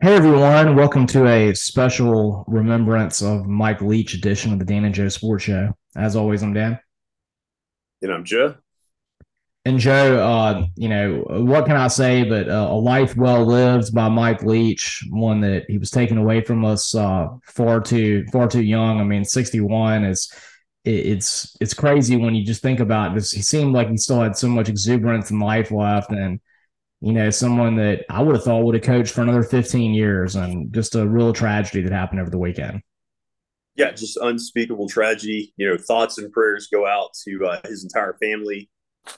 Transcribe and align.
Hey 0.00 0.14
everyone, 0.14 0.76
welcome 0.76 1.08
to 1.08 1.26
a 1.26 1.52
special 1.54 2.44
remembrance 2.46 3.20
of 3.20 3.46
Mike 3.46 3.80
Leach 3.80 4.14
edition 4.14 4.52
of 4.52 4.60
the 4.60 4.64
Dan 4.64 4.84
and 4.84 4.94
Joe 4.94 5.08
Sports 5.08 5.42
Show. 5.42 5.76
As 5.96 6.14
always, 6.14 6.40
I'm 6.40 6.52
Dan. 6.52 6.78
And 8.00 8.12
I'm 8.12 8.22
Joe. 8.22 8.54
And 9.64 9.80
Joe, 9.80 10.24
uh, 10.24 10.66
you 10.76 10.88
know, 10.88 11.24
what 11.28 11.66
can 11.66 11.74
I 11.74 11.88
say 11.88 12.22
but 12.22 12.48
uh, 12.48 12.68
a 12.70 12.78
life 12.78 13.16
well 13.16 13.44
lived 13.44 13.92
by 13.92 14.08
Mike 14.08 14.44
Leach, 14.44 15.04
one 15.10 15.40
that 15.40 15.64
he 15.68 15.78
was 15.78 15.90
taken 15.90 16.16
away 16.16 16.42
from 16.42 16.64
us 16.64 16.94
uh, 16.94 17.26
far 17.46 17.80
too 17.80 18.24
far 18.30 18.46
too 18.46 18.62
young. 18.62 19.00
I 19.00 19.02
mean, 19.02 19.24
61 19.24 20.04
is 20.04 20.32
it's 20.84 21.56
it's 21.60 21.74
crazy 21.74 22.14
when 22.14 22.36
you 22.36 22.44
just 22.44 22.62
think 22.62 22.78
about 22.78 23.16
this. 23.16 23.32
He 23.32 23.42
seemed 23.42 23.74
like 23.74 23.88
he 23.88 23.96
still 23.96 24.20
had 24.20 24.36
so 24.36 24.46
much 24.46 24.68
exuberance 24.68 25.32
and 25.32 25.40
life 25.40 25.72
left 25.72 26.12
and 26.12 26.38
you 27.00 27.12
know, 27.12 27.30
someone 27.30 27.76
that 27.76 28.04
I 28.10 28.22
would 28.22 28.34
have 28.34 28.44
thought 28.44 28.64
would 28.64 28.74
have 28.74 28.84
coached 28.84 29.12
for 29.12 29.22
another 29.22 29.44
15 29.44 29.94
years 29.94 30.34
and 30.34 30.72
just 30.72 30.96
a 30.96 31.06
real 31.06 31.32
tragedy 31.32 31.82
that 31.82 31.92
happened 31.92 32.20
over 32.20 32.30
the 32.30 32.38
weekend. 32.38 32.82
Yeah, 33.76 33.92
just 33.92 34.16
unspeakable 34.16 34.88
tragedy. 34.88 35.54
You 35.56 35.68
know, 35.68 35.76
thoughts 35.78 36.18
and 36.18 36.32
prayers 36.32 36.68
go 36.72 36.86
out 36.86 37.10
to 37.24 37.46
uh, 37.46 37.60
his 37.64 37.84
entire 37.84 38.16
family 38.20 38.68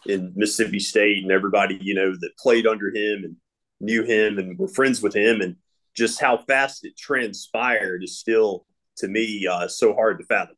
in 0.06 0.32
Mississippi 0.36 0.78
State 0.78 1.22
and 1.22 1.32
everybody, 1.32 1.78
you 1.80 1.94
know, 1.94 2.12
that 2.12 2.36
played 2.38 2.66
under 2.66 2.88
him 2.88 3.24
and 3.24 3.36
knew 3.80 4.02
him 4.02 4.38
and 4.38 4.58
were 4.58 4.68
friends 4.68 5.00
with 5.00 5.16
him. 5.16 5.40
And 5.40 5.56
just 5.96 6.20
how 6.20 6.36
fast 6.36 6.84
it 6.84 6.98
transpired 6.98 8.04
is 8.04 8.18
still, 8.18 8.66
to 8.98 9.08
me, 9.08 9.46
uh, 9.46 9.68
so 9.68 9.94
hard 9.94 10.18
to 10.18 10.26
fathom. 10.26 10.56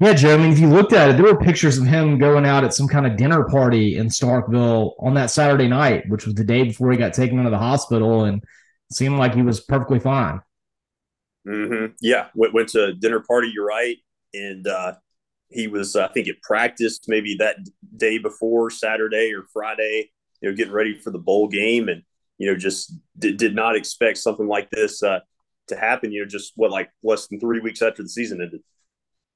Yeah, 0.00 0.14
Joe. 0.14 0.34
I 0.34 0.38
mean, 0.38 0.52
if 0.52 0.58
you 0.58 0.68
looked 0.68 0.92
at 0.92 1.10
it, 1.10 1.16
there 1.16 1.24
were 1.24 1.38
pictures 1.38 1.78
of 1.78 1.86
him 1.86 2.18
going 2.18 2.44
out 2.44 2.64
at 2.64 2.74
some 2.74 2.88
kind 2.88 3.06
of 3.06 3.16
dinner 3.16 3.44
party 3.44 3.96
in 3.96 4.08
Starkville 4.08 4.94
on 4.98 5.14
that 5.14 5.30
Saturday 5.30 5.68
night, 5.68 6.04
which 6.08 6.26
was 6.26 6.34
the 6.34 6.44
day 6.44 6.64
before 6.64 6.90
he 6.90 6.98
got 6.98 7.14
taken 7.14 7.38
into 7.38 7.50
the 7.50 7.58
hospital, 7.58 8.24
and 8.24 8.42
seemed 8.90 9.18
like 9.18 9.34
he 9.34 9.42
was 9.42 9.60
perfectly 9.60 10.00
fine. 10.00 10.40
Mm-hmm. 11.46 11.94
Yeah, 12.00 12.28
went, 12.34 12.54
went 12.54 12.68
to 12.70 12.86
a 12.86 12.92
dinner 12.92 13.20
party. 13.20 13.50
You're 13.52 13.66
right, 13.66 13.96
and 14.34 14.66
uh, 14.66 14.94
he 15.50 15.66
was, 15.66 15.96
I 15.96 16.08
think, 16.08 16.28
at 16.28 16.40
practice 16.42 17.00
maybe 17.06 17.36
that 17.38 17.56
day 17.96 18.18
before 18.18 18.70
Saturday 18.70 19.32
or 19.32 19.44
Friday. 19.52 20.10
You 20.40 20.50
know, 20.50 20.56
getting 20.56 20.72
ready 20.72 20.98
for 20.98 21.10
the 21.10 21.18
bowl 21.18 21.48
game, 21.48 21.88
and 21.88 22.02
you 22.38 22.48
know, 22.48 22.56
just 22.56 22.92
did, 23.18 23.36
did 23.36 23.54
not 23.54 23.76
expect 23.76 24.18
something 24.18 24.48
like 24.48 24.70
this 24.70 25.02
uh, 25.02 25.20
to 25.68 25.76
happen. 25.76 26.12
You 26.12 26.22
know, 26.22 26.28
just 26.28 26.52
what 26.56 26.70
like 26.70 26.90
less 27.02 27.28
than 27.28 27.38
three 27.38 27.60
weeks 27.60 27.82
after 27.82 28.02
the 28.02 28.08
season 28.08 28.40
ended. 28.42 28.62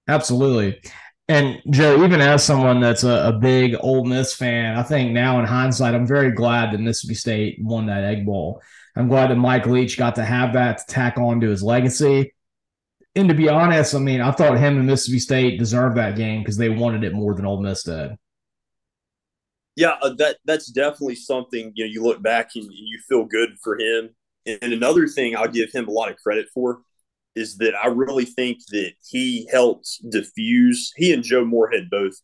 Absolutely. 0.09 0.81
And 1.29 1.61
Joe, 1.71 2.05
even 2.05 2.21
as 2.21 2.45
someone 2.45 2.81
that's 2.81 3.03
a, 3.03 3.29
a, 3.29 3.33
big 3.33 3.75
Ole 3.81 4.05
Miss 4.05 4.33
fan, 4.33 4.77
I 4.77 4.85
think 4.85 5.11
now 5.11 5.41
in 5.41 5.45
hindsight, 5.45 5.95
I'm 5.95 6.07
very 6.07 6.31
glad 6.31 6.73
that 6.73 6.79
Mississippi 6.79 7.15
State 7.15 7.59
won 7.61 7.87
that 7.87 8.05
Egg 8.05 8.25
Bowl. 8.25 8.63
I'm 8.95 9.09
glad 9.09 9.31
that 9.31 9.37
Mike 9.37 9.67
Leach 9.67 9.98
got 9.98 10.15
to 10.15 10.25
have 10.25 10.53
that 10.53 10.79
to 10.79 10.85
tack 10.87 11.19
on 11.19 11.41
to 11.41 11.51
his 11.51 11.65
legacy. 11.65 12.33
And 13.17 13.29
to 13.29 13.35
be 13.35 13.48
honest, 13.48 13.95
I 13.95 13.98
mean, 13.98 14.21
I 14.21 14.31
thought 14.31 14.59
him 14.59 14.77
and 14.77 14.87
Mississippi 14.87 15.19
State 15.19 15.59
deserved 15.59 15.97
that 15.97 16.17
game 16.17 16.43
because 16.43 16.57
they 16.57 16.69
wanted 16.69 17.03
it 17.03 17.13
more 17.13 17.35
than 17.35 17.45
Ole 17.45 17.61
Miss 17.61 17.83
did. 17.83 18.17
Yeah, 19.75 19.97
uh, 20.01 20.15
that 20.19 20.39
that's 20.45 20.69
definitely 20.69 21.17
something. 21.17 21.73
You 21.75 21.85
know, 21.85 21.91
you 21.91 22.03
look 22.03 22.23
back 22.23 22.51
and 22.55 22.65
you 22.70 22.98
feel 23.09 23.25
good 23.25 23.59
for 23.63 23.79
him. 23.79 24.11
And 24.47 24.73
another 24.73 25.09
thing 25.09 25.37
I'll 25.37 25.48
give 25.48 25.73
him 25.73 25.89
a 25.89 25.91
lot 25.91 26.11
of 26.11 26.17
credit 26.19 26.47
for 26.55 26.83
is 27.37 27.59
that 27.59 27.75
I 27.77 27.89
really 27.89 28.25
think 28.25 28.59
that 28.70 28.92
he 29.06 29.48
helped 29.53 29.89
diffuse, 30.09 30.92
he 30.97 31.12
and 31.12 31.23
Joe 31.23 31.45
Moorhead 31.45 31.89
both 31.91 32.15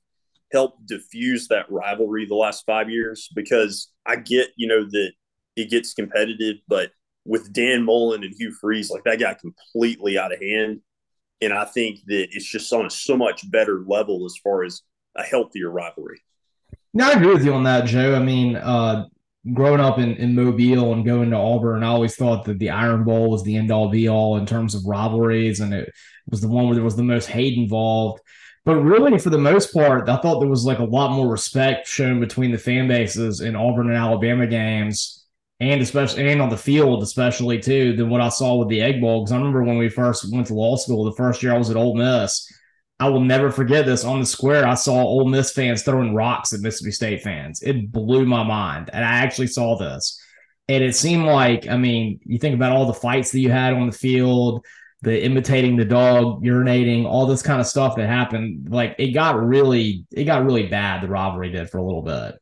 helped 0.51 0.87
diffuse 0.87 1.49
that 1.49 1.71
rivalry 1.71 2.27
the 2.27 2.35
last 2.35 2.65
five 2.67 2.91
years 2.91 3.29
because 3.35 3.93
I 4.07 4.17
get, 4.17 4.49
you 4.57 4.67
know, 4.67 4.85
that 4.85 5.13
it 5.57 5.71
gets 5.71 5.95
competitive, 5.95 6.57
but 6.67 6.91
with 7.25 7.53
Dan 7.53 7.85
Mullen 7.85 8.25
and 8.25 8.35
Hugh 8.37 8.53
Freeze, 8.53 8.91
like 8.91 9.05
that 9.05 9.21
got 9.21 9.39
completely 9.39 10.19
out 10.19 10.33
of 10.33 10.41
hand. 10.41 10.81
And 11.41 11.53
I 11.53 11.67
think 11.67 12.01
that 12.07 12.29
it's 12.33 12.49
just 12.49 12.73
on 12.73 12.87
a 12.87 12.91
so 12.91 13.17
much 13.17 13.49
better 13.51 13.85
level 13.87 14.25
as 14.25 14.37
far 14.43 14.65
as 14.65 14.83
a 15.17 15.23
healthier 15.23 15.71
rivalry. 15.71 16.21
No, 16.95 17.09
I 17.09 17.13
agree 17.13 17.33
with 17.33 17.45
you 17.45 17.53
on 17.53 17.65
that, 17.65 17.85
Joe. 17.87 18.15
I 18.15 18.19
mean, 18.19 18.57
uh, 18.57 19.07
growing 19.53 19.81
up 19.81 19.99
in, 19.99 20.15
in 20.17 20.35
Mobile 20.35 20.93
and 20.93 21.05
going 21.05 21.31
to 21.31 21.37
Auburn, 21.37 21.83
I 21.83 21.89
always 21.89 22.15
thought 22.15 22.45
that 22.45 22.59
the 22.59 22.71
Iron 22.71 23.05
Bowl 23.05 23.31
was 23.31 23.43
the 23.43 23.57
end 23.57 23.71
all 23.71 23.89
be 23.89 24.09
all 24.09 24.37
in 24.37 24.47
terms 24.47 24.75
of 24.75 24.87
rivalries, 24.87 25.61
and 25.61 25.75
it 25.75 25.93
was 26.31 26.41
the 26.41 26.49
one 26.49 26.67
where 26.67 26.75
there 26.75 26.85
was 26.85 26.97
the 26.97 27.03
most 27.03 27.27
hate 27.27 27.59
involved. 27.59 28.21
But 28.65 28.77
really, 28.77 29.19
for 29.19 29.31
the 29.31 29.39
most 29.39 29.75
part, 29.75 30.09
I 30.09 30.19
thought 30.19 30.39
there 30.39 30.49
was 30.49 30.65
like 30.65 30.79
a 30.79 30.85
lot 30.85 31.11
more 31.11 31.29
respect 31.29 31.89
shown 31.89 32.21
between 32.21 32.53
the 32.53 32.59
fan 32.59 32.87
bases 32.87 33.41
in 33.41 33.57
Auburn 33.57 33.89
and 33.89 33.97
Alabama 33.97 34.47
games, 34.47 35.27
and 35.59 35.81
especially 35.81 36.31
and 36.31 36.41
on 36.41 36.49
the 36.49 36.57
field, 36.57 37.03
especially 37.03 37.59
too, 37.59 37.97
than 37.97 38.09
what 38.09 38.21
I 38.21 38.29
saw 38.29 38.57
with 38.57 38.69
the 38.69 38.81
Egg 38.81 39.01
Bowl. 39.01 39.23
Because 39.23 39.33
I 39.33 39.39
remember 39.39 39.65
when 39.65 39.79
we 39.79 39.89
first 39.89 40.33
went 40.33 40.47
to 40.47 40.55
law 40.55 40.77
school, 40.77 41.05
the 41.05 41.17
first 41.17 41.43
year 41.43 41.53
I 41.53 41.59
was 41.59 41.71
at 41.71 41.77
Ole 41.77 41.97
Miss 41.97 42.49
I 43.03 43.09
will 43.09 43.21
never 43.21 43.51
forget 43.51 43.85
this 43.85 44.05
on 44.05 44.21
the 44.21 44.27
square. 44.27 44.65
I 44.65 44.75
saw 44.75 44.95
Ole 44.95 45.27
Miss 45.27 45.51
fans 45.51 45.83
throwing 45.83 46.15
rocks 46.15 46.53
at 46.53 46.61
Mississippi 46.61 46.93
State 46.93 47.23
fans. 47.23 47.61
It 47.61 47.91
blew 47.91 48.25
my 48.27 48.45
mind. 48.45 48.91
And 48.93 49.05
I 49.05 49.15
actually 49.15 49.49
saw 49.49 49.77
this. 49.77 50.23
And 50.69 50.85
it 50.85 50.95
seemed 50.95 51.25
like, 51.25 51.67
I 51.67 51.77
mean, 51.77 52.21
you 52.23 52.39
think 52.39 52.55
about 52.55 52.71
all 52.71 52.87
the 52.87 52.95
fights 52.95 53.33
that 53.33 53.41
you 53.41 53.51
had 53.51 53.73
on 53.73 53.89
the 53.89 53.93
field, 53.93 54.65
the 55.01 55.21
imitating 55.21 55.77
the 55.77 55.85
dog, 55.85 56.45
urinating, 56.45 57.05
all 57.05 57.27
this 57.27 57.43
kind 57.43 57.61
of 57.61 57.67
stuff 57.67 57.97
that 57.97 58.07
happened. 58.07 58.69
Like 58.71 58.95
it 59.01 59.11
got 59.11 59.43
really, 59.43 60.07
it 60.13 60.23
got 60.23 60.45
really 60.45 60.69
bad. 60.69 61.03
The 61.03 61.09
rivalry 61.09 61.51
did 61.51 61.71
for 61.71 61.79
a 61.79 61.85
little 61.85 62.03
bit. 62.03 62.37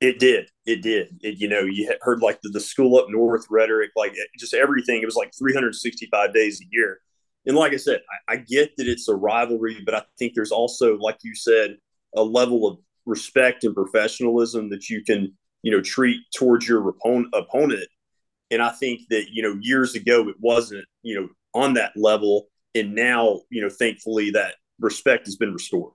It 0.00 0.20
did. 0.20 0.48
It 0.64 0.80
did. 0.80 1.18
It, 1.22 1.40
you 1.40 1.48
know, 1.48 1.62
you 1.62 1.92
heard 2.02 2.22
like 2.22 2.40
the, 2.40 2.50
the 2.50 2.60
school 2.60 3.00
up 3.00 3.06
north 3.08 3.46
rhetoric, 3.50 3.90
like 3.96 4.14
just 4.38 4.54
everything. 4.54 5.02
It 5.02 5.06
was 5.06 5.16
like 5.16 5.32
365 5.36 6.32
days 6.32 6.60
a 6.60 6.68
year 6.70 7.00
and 7.46 7.56
like 7.56 7.72
I 7.72 7.76
said, 7.76 8.00
I, 8.28 8.34
I, 8.34 8.36
get 8.36 8.76
that 8.76 8.88
it's 8.88 9.08
a 9.08 9.14
rivalry, 9.14 9.80
but 9.84 9.94
I 9.94 10.02
think 10.18 10.34
there's 10.34 10.50
also, 10.50 10.98
like 10.98 11.18
you 11.22 11.34
said, 11.34 11.76
a 12.16 12.22
level 12.22 12.66
of 12.66 12.78
respect 13.04 13.64
and 13.64 13.74
professionalism 13.74 14.68
that 14.70 14.90
you 14.90 15.04
can, 15.04 15.32
you 15.62 15.70
know, 15.70 15.80
treat 15.80 16.20
towards 16.34 16.68
your 16.68 16.88
opponent. 16.88 17.32
opponent. 17.32 17.88
And 18.50 18.60
I 18.60 18.70
think 18.70 19.02
that, 19.10 19.26
you 19.30 19.42
know, 19.42 19.56
years 19.60 19.94
ago 19.94 20.28
it 20.28 20.36
wasn't, 20.40 20.86
you 21.02 21.20
know, 21.20 21.28
on 21.54 21.74
that 21.74 21.92
level. 21.96 22.48
And 22.74 22.94
now, 22.94 23.40
you 23.50 23.62
know, 23.62 23.70
thankfully 23.70 24.30
that 24.32 24.54
respect 24.80 25.26
has 25.26 25.36
been 25.36 25.52
restored. 25.52 25.92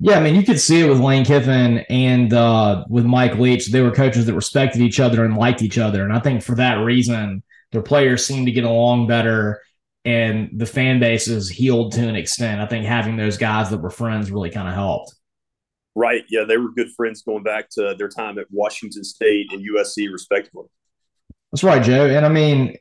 Yeah, 0.00 0.18
I 0.18 0.20
mean, 0.20 0.36
you 0.36 0.44
could 0.44 0.60
see 0.60 0.80
it 0.80 0.88
with 0.88 1.00
Lane 1.00 1.24
Kiffin 1.24 1.78
and 1.90 2.32
uh, 2.32 2.84
with 2.88 3.04
Mike 3.04 3.36
Leach. 3.36 3.66
They 3.66 3.80
were 3.80 3.90
coaches 3.90 4.26
that 4.26 4.34
respected 4.34 4.80
each 4.80 5.00
other 5.00 5.24
and 5.24 5.36
liked 5.36 5.60
each 5.60 5.76
other. 5.76 6.04
And 6.04 6.12
I 6.12 6.20
think 6.20 6.42
for 6.42 6.54
that 6.54 6.74
reason, 6.74 7.42
their 7.72 7.82
players 7.82 8.24
seem 8.24 8.46
to 8.46 8.52
get 8.52 8.64
along 8.64 9.08
better 9.08 9.60
and 10.04 10.50
the 10.56 10.66
fan 10.66 11.00
base 11.00 11.28
is 11.28 11.48
healed 11.48 11.92
to 11.92 12.08
an 12.08 12.16
extent. 12.16 12.60
I 12.60 12.66
think 12.66 12.86
having 12.86 13.16
those 13.16 13.36
guys 13.36 13.70
that 13.70 13.78
were 13.78 13.90
friends 13.90 14.30
really 14.30 14.50
kind 14.50 14.68
of 14.68 14.74
helped. 14.74 15.14
Right. 15.94 16.24
Yeah, 16.30 16.44
they 16.44 16.56
were 16.56 16.70
good 16.70 16.90
friends 16.96 17.22
going 17.22 17.42
back 17.42 17.68
to 17.70 17.94
their 17.98 18.08
time 18.08 18.38
at 18.38 18.46
Washington 18.50 19.02
State 19.02 19.52
and 19.52 19.66
USC, 19.68 20.10
respectively. 20.10 20.68
That's 21.50 21.64
right, 21.64 21.82
Joe. 21.82 22.06
And 22.06 22.24
I 22.24 22.28
mean, 22.28 22.76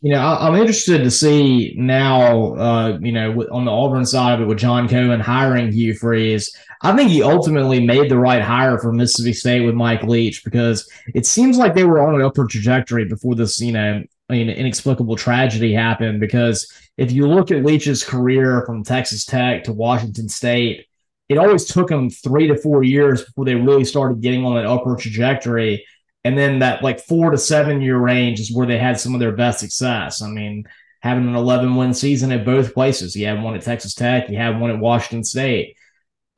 you 0.00 0.12
know, 0.12 0.18
I, 0.18 0.48
am 0.48 0.54
interested 0.54 0.98
to 0.98 1.10
see 1.10 1.74
now, 1.78 2.54
uh, 2.54 2.98
you 3.00 3.12
know, 3.12 3.46
on 3.50 3.64
the 3.64 3.70
Auburn 3.70 4.04
side 4.04 4.34
of 4.34 4.40
it 4.40 4.46
with 4.46 4.58
John 4.58 4.88
Cohen 4.88 5.20
hiring 5.20 5.72
Hugh 5.72 5.94
Freeze. 5.94 6.54
I 6.82 6.94
think 6.96 7.10
he 7.10 7.22
ultimately 7.22 7.84
made 7.84 8.10
the 8.10 8.18
right 8.18 8.42
hire 8.42 8.78
for 8.78 8.92
Mississippi 8.92 9.32
State 9.32 9.64
with 9.64 9.74
Mike 9.74 10.02
Leach 10.02 10.44
because 10.44 10.90
it 11.14 11.26
seems 11.26 11.56
like 11.56 11.74
they 11.74 11.84
were 11.84 12.06
on 12.06 12.14
an 12.14 12.22
upward 12.22 12.50
trajectory 12.50 13.04
before 13.04 13.34
this, 13.34 13.60
you 13.60 13.72
know, 13.72 14.02
I 14.28 14.34
mean, 14.34 14.48
an 14.48 14.56
inexplicable 14.56 15.16
tragedy 15.16 15.72
happened 15.72 16.20
because 16.20 16.72
if 16.96 17.12
you 17.12 17.26
look 17.26 17.50
at 17.50 17.64
Leach's 17.64 18.04
career 18.04 18.64
from 18.64 18.84
Texas 18.84 19.24
Tech 19.24 19.64
to 19.64 19.72
Washington 19.72 20.28
State, 20.28 20.86
it 21.28 21.38
always 21.38 21.64
took 21.64 21.90
him 21.90 22.10
three 22.10 22.46
to 22.48 22.56
four 22.56 22.82
years 22.82 23.24
before 23.24 23.44
they 23.44 23.54
really 23.54 23.84
started 23.84 24.20
getting 24.20 24.44
on 24.44 24.54
that 24.54 24.66
upward 24.66 24.98
trajectory. 24.98 25.84
And 26.24 26.38
then 26.38 26.60
that 26.60 26.82
like 26.82 27.00
four 27.00 27.30
to 27.30 27.38
seven 27.38 27.80
year 27.80 27.98
range 27.98 28.38
is 28.40 28.52
where 28.52 28.66
they 28.66 28.78
had 28.78 28.98
some 28.98 29.14
of 29.14 29.20
their 29.20 29.32
best 29.32 29.60
success. 29.60 30.22
I 30.22 30.28
mean, 30.28 30.64
having 31.00 31.26
an 31.26 31.34
11 31.34 31.74
win 31.74 31.92
season 31.92 32.30
at 32.32 32.44
both 32.44 32.74
places. 32.74 33.12
He 33.12 33.22
had 33.22 33.42
one 33.42 33.54
at 33.54 33.62
Texas 33.62 33.94
Tech, 33.94 34.28
he 34.28 34.34
had 34.34 34.60
one 34.60 34.70
at 34.70 34.78
Washington 34.78 35.24
State. 35.24 35.76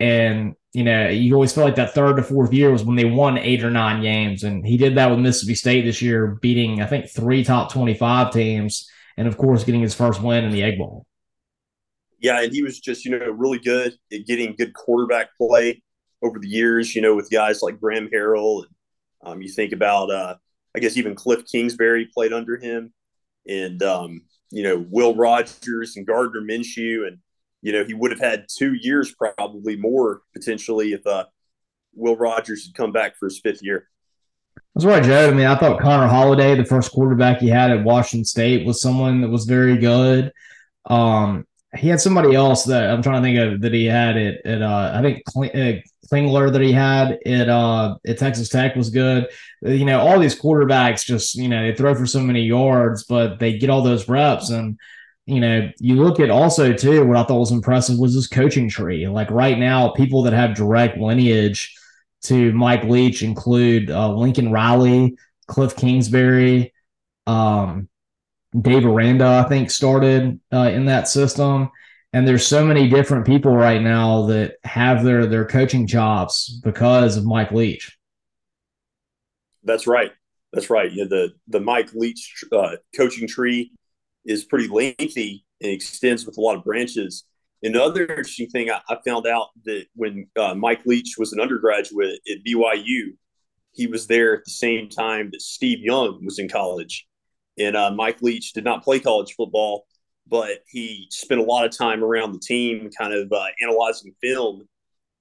And 0.01 0.55
you 0.75 0.83
know, 0.83 1.09
you 1.09 1.33
always 1.35 1.53
felt 1.53 1.67
like 1.67 1.77
that 1.77 1.95
third 1.95 2.17
to 2.17 2.23
fourth 2.23 2.53
year 2.53 2.73
was 2.73 2.83
when 2.83 2.97
they 2.97 3.05
won 3.05 3.39
eight 3.39 3.63
or 3.63 3.71
nine 3.71 4.03
games. 4.03 4.43
And 4.43 4.67
he 4.67 4.77
did 4.77 4.97
that 4.97 5.09
with 5.09 5.21
Mississippi 5.21 5.55
State 5.55 5.83
this 5.83 6.03
year, 6.03 6.37
beating, 6.43 6.83
I 6.83 6.87
think, 6.87 7.09
three 7.09 7.45
top 7.45 7.73
25 7.73 8.33
teams. 8.33 8.91
And 9.17 9.29
of 9.29 9.39
course, 9.39 9.63
getting 9.63 9.83
his 9.83 9.95
first 9.95 10.21
win 10.21 10.45
in 10.45 10.51
the 10.51 10.65
Egg 10.65 10.79
Bowl. 10.79 11.07
Yeah. 12.19 12.43
And 12.43 12.53
he 12.53 12.65
was 12.65 12.81
just, 12.81 13.05
you 13.05 13.13
know, 13.13 13.25
really 13.25 13.61
good 13.61 13.95
at 14.13 14.27
getting 14.27 14.57
good 14.57 14.75
quarterback 14.75 15.29
play 15.39 15.81
over 16.23 16.41
the 16.41 16.49
years, 16.49 16.97
you 16.97 17.03
know, 17.03 17.15
with 17.15 17.31
guys 17.31 17.63
like 17.63 17.81
Graham 17.81 18.09
Harrell. 18.13 18.65
Um, 19.23 19.43
you 19.43 19.49
think 19.49 19.73
about, 19.73 20.11
uh, 20.11 20.35
I 20.75 20.81
guess, 20.81 20.97
even 20.97 21.15
Kliff 21.15 21.49
Kingsbury 21.49 22.11
played 22.13 22.33
under 22.33 22.57
him. 22.57 22.93
And, 23.47 23.81
um, 23.85 24.23
you 24.51 24.65
know, 24.65 24.85
Will 24.91 25.15
Rogers 25.15 25.97
and 25.97 26.05
Gardner 26.05 26.41
Minshew. 26.41 27.07
And, 27.07 27.19
you 27.65 27.73
know, 27.73 27.83
he 27.83 27.95
would 27.95 28.11
have 28.11 28.21
had 28.21 28.45
two 28.47 28.75
years, 28.75 29.15
probably 29.15 29.75
more 29.75 30.21
potentially, 30.35 30.93
if 30.93 31.05
uh, 31.07 31.25
Will 31.95 32.15
Rogers 32.15 32.67
had 32.67 32.75
come 32.75 32.93
back 32.93 33.17
for 33.17 33.25
his 33.25 33.41
fifth 33.41 33.63
year. 33.63 33.89
That's 34.75 34.85
right, 34.85 35.03
Joe. 35.03 35.31
I 35.31 35.33
mean, 35.33 35.47
I 35.47 35.57
thought 35.57 35.81
Connor 35.81 36.07
Halliday, 36.07 36.57
the 36.57 36.67
first 36.67 36.93
quarterback 36.93 37.39
he 37.39 37.49
had 37.49 37.71
at 37.71 37.83
Washington 37.83 38.27
State, 38.27 38.67
was 38.67 38.83
someone 38.83 39.23
that 39.23 39.31
was 39.31 39.47
very 39.47 39.79
good. 39.79 40.31
Um, 40.85 41.47
he 41.75 41.89
had 41.89 42.03
somebody 42.03 42.35
else 42.35 42.65
that 42.65 42.91
I'm 42.91 43.03
trying 43.03 43.23
to 43.23 43.27
think 43.27 43.39
of 43.39 43.63
that 43.63 43.73
he 43.73 43.87
had 43.87 44.19
at, 44.19 44.45
at 44.45 44.61
uh, 44.61 44.93
I 44.95 45.01
think 45.01 45.23
uh, 45.35 45.81
Klingler 46.13 46.53
that 46.53 46.61
he 46.61 46.71
had 46.71 47.19
at 47.25 47.49
uh, 47.49 47.97
at 48.07 48.19
Texas 48.19 48.51
Tech 48.51 48.77
was 48.77 48.91
good. 48.91 49.27
You 49.63 49.87
know, 49.87 50.01
all 50.01 50.21
these 50.21 50.39
quarterbacks 50.39 51.03
just 51.03 51.35
you 51.35 51.49
know 51.49 51.63
they 51.63 51.75
throw 51.75 51.95
for 51.95 52.05
so 52.05 52.21
many 52.21 52.43
yards, 52.43 53.05
but 53.05 53.39
they 53.39 53.57
get 53.57 53.71
all 53.71 53.83
those 53.83 54.07
reps. 54.07 54.51
And 54.51 54.79
you 55.27 55.41
know, 55.41 55.71
you 55.79 55.97
look 55.97 56.21
at 56.21 56.31
also 56.31 56.73
too 56.73 57.07
what 57.07 57.17
I 57.17 57.25
thought 57.25 57.41
was 57.41 57.53
impressive 57.53 57.99
was 57.99 58.15
his 58.15 58.27
coaching 58.27 58.69
tree. 58.69 59.09
Like 59.09 59.31
right 59.31 59.59
now, 59.59 59.91
people 59.91 60.23
that 60.25 60.33
have 60.33 60.55
direct 60.55 60.99
lineage 60.99 61.75
to 62.25 62.53
Mike 62.53 62.85
Leach 62.85 63.23
include 63.23 63.91
uh, 63.91 64.13
Lincoln 64.15 64.53
Riley, 64.53 65.17
Kliff 65.49 65.77
Kingsbury, 65.77 66.75
um, 67.27 67.89
Dave 68.59 68.85
Aranda, 68.85 69.43
I 69.45 69.49
think, 69.49 69.71
started 69.71 70.41
uh, 70.53 70.71
in 70.73 70.87
that 70.87 71.09
system. 71.09 71.71
And 72.13 72.29
there's 72.29 72.47
so 72.47 72.65
many 72.65 72.89
different 72.89 73.27
people 73.27 73.57
right 73.57 73.83
now 73.83 74.27
that 74.27 74.57
have 74.63 75.05
their 75.05 75.27
their 75.27 75.45
coaching 75.45 75.87
jobs 75.87 76.61
because 76.63 77.17
of 77.17 77.25
Mike 77.25 77.51
Leach. 77.51 77.99
That's 79.65 79.87
right. 79.87 80.13
That's 80.53 80.71
right. 80.71 80.93
Yeah, 80.93 81.05
the 81.09 81.33
the 81.49 81.61
Mike 81.61 81.93
Leach 81.95 82.45
uh, 82.53 82.77
coaching 82.95 83.27
tree 83.27 83.73
is 84.25 84.45
pretty 84.45 84.69
lengthy 84.69 85.45
and 85.61 85.71
extends 85.71 86.27
with 86.27 86.39
a 86.39 86.41
lot 86.41 86.57
of 86.57 86.65
branches. 86.65 87.25
Another 87.63 88.03
interesting 88.03 88.49
thing 88.49 88.71
I, 88.71 88.81
I 88.89 88.99
found 89.07 89.27
out 89.27 89.49
that 89.65 89.87
when 89.95 90.27
uh, 90.37 90.55
Mike 90.55 90.85
Leach 90.85 91.15
was 91.19 91.33
an 91.33 91.41
undergraduate 91.41 92.21
at 92.31 92.45
BYU, 92.47 93.17
he 93.73 93.87
was 93.87 94.07
there 94.07 94.37
at 94.37 94.45
the 94.45 94.51
same 94.51 94.89
time 94.89 95.31
that 95.33 95.43
Steve 95.43 95.81
Young 95.81 96.25
was 96.25 96.39
in 96.39 96.49
college. 96.49 97.07
And 97.59 97.77
uh, 97.77 97.91
Mike 97.91 98.23
Leach 98.23 98.53
did 98.53 98.65
not 98.65 98.85
play 98.85 99.01
college 99.01 99.35
football, 99.35 99.87
but 100.27 100.59
he 100.69 101.07
spent 101.11 101.41
a 101.41 101.45
lot 101.45 101.65
of 101.65 101.77
time 101.77 102.03
around 102.03 102.33
the 102.33 102.39
team, 102.39 102.91
kind 102.97 103.13
of 103.13 103.31
uh, 103.33 103.47
analyzing 103.63 104.15
film. 104.21 104.63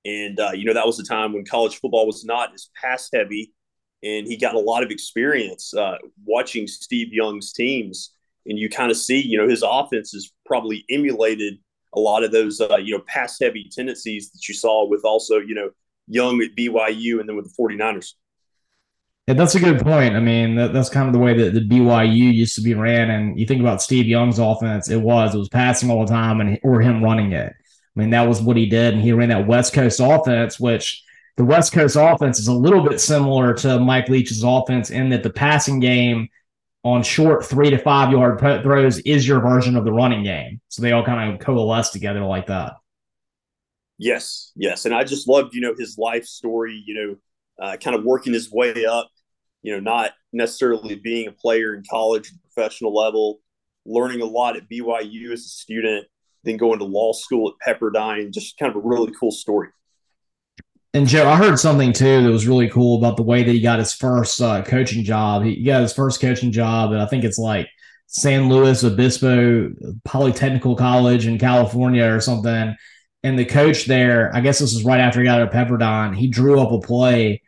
And, 0.05 0.39
uh, 0.39 0.51
you 0.53 0.65
know, 0.65 0.73
that 0.73 0.85
was 0.85 0.97
the 0.97 1.03
time 1.03 1.33
when 1.33 1.45
college 1.45 1.79
football 1.79 2.05
was 2.05 2.25
not 2.25 2.53
as 2.53 2.69
pass 2.79 3.09
heavy. 3.13 3.53
And 4.03 4.27
he 4.27 4.37
got 4.37 4.55
a 4.55 4.59
lot 4.59 4.83
of 4.83 4.91
experience 4.91 5.73
uh, 5.73 5.97
watching 6.25 6.67
Steve 6.67 7.13
Young's 7.13 7.53
teams. 7.53 8.11
And 8.45 8.59
you 8.59 8.69
kind 8.69 8.91
of 8.91 8.97
see, 8.97 9.21
you 9.21 9.37
know, 9.37 9.47
his 9.47 9.63
offense 9.65 10.11
has 10.11 10.31
probably 10.45 10.85
emulated 10.89 11.59
a 11.95 11.99
lot 11.99 12.23
of 12.23 12.31
those, 12.31 12.59
uh, 12.59 12.77
you 12.77 12.97
know, 12.97 13.03
pass 13.07 13.39
heavy 13.39 13.69
tendencies 13.71 14.31
that 14.31 14.47
you 14.47 14.53
saw 14.53 14.87
with 14.87 15.03
also, 15.05 15.37
you 15.37 15.55
know, 15.55 15.69
Young 16.07 16.41
at 16.41 16.55
BYU 16.55 17.19
and 17.19 17.29
then 17.29 17.37
with 17.37 17.45
the 17.45 17.61
49ers. 17.61 18.13
Yeah, 19.27 19.35
that's 19.35 19.55
a 19.55 19.59
good 19.59 19.79
point. 19.79 20.15
I 20.15 20.19
mean, 20.19 20.55
that, 20.55 20.73
that's 20.73 20.89
kind 20.89 21.07
of 21.07 21.13
the 21.13 21.19
way 21.19 21.37
that 21.37 21.53
the 21.53 21.61
BYU 21.61 22.33
used 22.33 22.55
to 22.55 22.61
be 22.61 22.73
ran. 22.73 23.09
And 23.09 23.39
you 23.39 23.45
think 23.45 23.61
about 23.61 23.81
Steve 23.81 24.05
Young's 24.05 24.37
offense, 24.37 24.89
it 24.89 24.99
was 24.99 25.33
it 25.33 25.37
was 25.37 25.47
passing 25.47 25.89
all 25.89 26.05
the 26.05 26.11
time 26.11 26.41
and 26.41 26.59
or 26.61 26.81
him 26.81 27.01
running 27.01 27.31
it. 27.31 27.53
I 27.95 27.99
mean, 27.99 28.09
that 28.09 28.27
was 28.27 28.41
what 28.41 28.57
he 28.57 28.65
did, 28.65 28.95
and 28.95 29.03
he 29.03 29.13
ran 29.13 29.29
that 29.29 29.47
West 29.47 29.73
Coast 29.73 30.01
offense, 30.03 30.59
which 30.59 31.03
the 31.37 31.45
West 31.45 31.71
Coast 31.71 31.95
offense 31.97 32.39
is 32.39 32.47
a 32.47 32.53
little 32.53 32.81
bit 32.81 32.99
similar 32.99 33.53
to 33.55 33.79
Mike 33.79 34.09
Leach's 34.09 34.43
offense 34.43 34.89
in 34.89 35.09
that 35.09 35.23
the 35.23 35.29
passing 35.29 35.79
game 35.79 36.27
on 36.83 37.01
short 37.01 37.45
three 37.45 37.69
to 37.69 37.77
five 37.77 38.11
yard 38.11 38.39
throws 38.39 38.99
is 38.99 39.27
your 39.27 39.39
version 39.39 39.75
of 39.75 39.85
the 39.85 39.91
running 39.91 40.23
game. 40.23 40.59
So 40.67 40.81
they 40.81 40.91
all 40.91 41.03
kind 41.03 41.33
of 41.33 41.39
coalesce 41.39 41.89
together 41.89 42.21
like 42.21 42.47
that. 42.47 42.73
Yes, 43.97 44.51
yes, 44.55 44.85
and 44.85 44.93
I 44.93 45.03
just 45.03 45.27
loved 45.27 45.53
you 45.53 45.61
know 45.61 45.75
his 45.77 45.97
life 45.97 46.25
story. 46.25 46.83
You 46.85 46.93
know, 46.93 47.65
uh, 47.65 47.77
kind 47.77 47.95
of 47.95 48.03
working 48.03 48.33
his 48.33 48.51
way 48.51 48.85
up, 48.85 49.09
you 49.61 49.73
know, 49.73 49.79
not 49.79 50.11
necessarily 50.33 50.95
being 50.95 51.27
a 51.27 51.31
player 51.31 51.73
in 51.73 51.83
college, 51.89 52.31
professional 52.53 52.93
level, 52.93 53.39
learning 53.85 54.21
a 54.21 54.25
lot 54.25 54.57
at 54.57 54.69
BYU 54.69 55.31
as 55.31 55.41
a 55.41 55.49
student, 55.49 56.07
then 56.43 56.57
going 56.57 56.79
to 56.79 56.85
law 56.85 57.13
school 57.13 57.53
at 57.53 57.79
Pepperdine. 57.79 58.33
Just 58.33 58.57
kind 58.57 58.69
of 58.69 58.83
a 58.83 58.87
really 58.87 59.13
cool 59.17 59.31
story. 59.31 59.69
And 60.93 61.07
Joe, 61.07 61.27
I 61.27 61.37
heard 61.37 61.57
something 61.57 61.91
too 61.91 62.21
that 62.23 62.29
was 62.29 62.47
really 62.47 62.69
cool 62.69 62.97
about 62.97 63.17
the 63.17 63.23
way 63.23 63.41
that 63.41 63.51
he 63.51 63.61
got 63.61 63.79
his 63.79 63.93
first 63.93 64.39
uh, 64.39 64.63
coaching 64.63 65.03
job. 65.03 65.43
He 65.43 65.63
got 65.63 65.81
his 65.81 65.93
first 65.93 66.21
coaching 66.21 66.51
job, 66.51 66.91
and 66.91 67.01
I 67.01 67.07
think 67.07 67.23
it's 67.23 67.39
like 67.39 67.67
San 68.07 68.47
Luis 68.47 68.83
Obispo 68.83 69.69
Polytechnical 70.07 70.77
College 70.77 71.25
in 71.25 71.39
California 71.39 72.05
or 72.05 72.19
something 72.19 72.75
and 73.23 73.39
the 73.39 73.45
coach 73.45 73.85
there, 73.85 74.35
I 74.35 74.41
guess 74.41 74.59
this 74.59 74.73
was 74.73 74.83
right 74.83 74.99
after 74.99 75.19
he 75.19 75.25
got 75.25 75.41
out 75.41 75.47
of 75.47 75.53
Pepperdine, 75.53 76.15
he 76.15 76.27
drew 76.27 76.59
up 76.59 76.71
a 76.71 76.79
play 76.79 77.41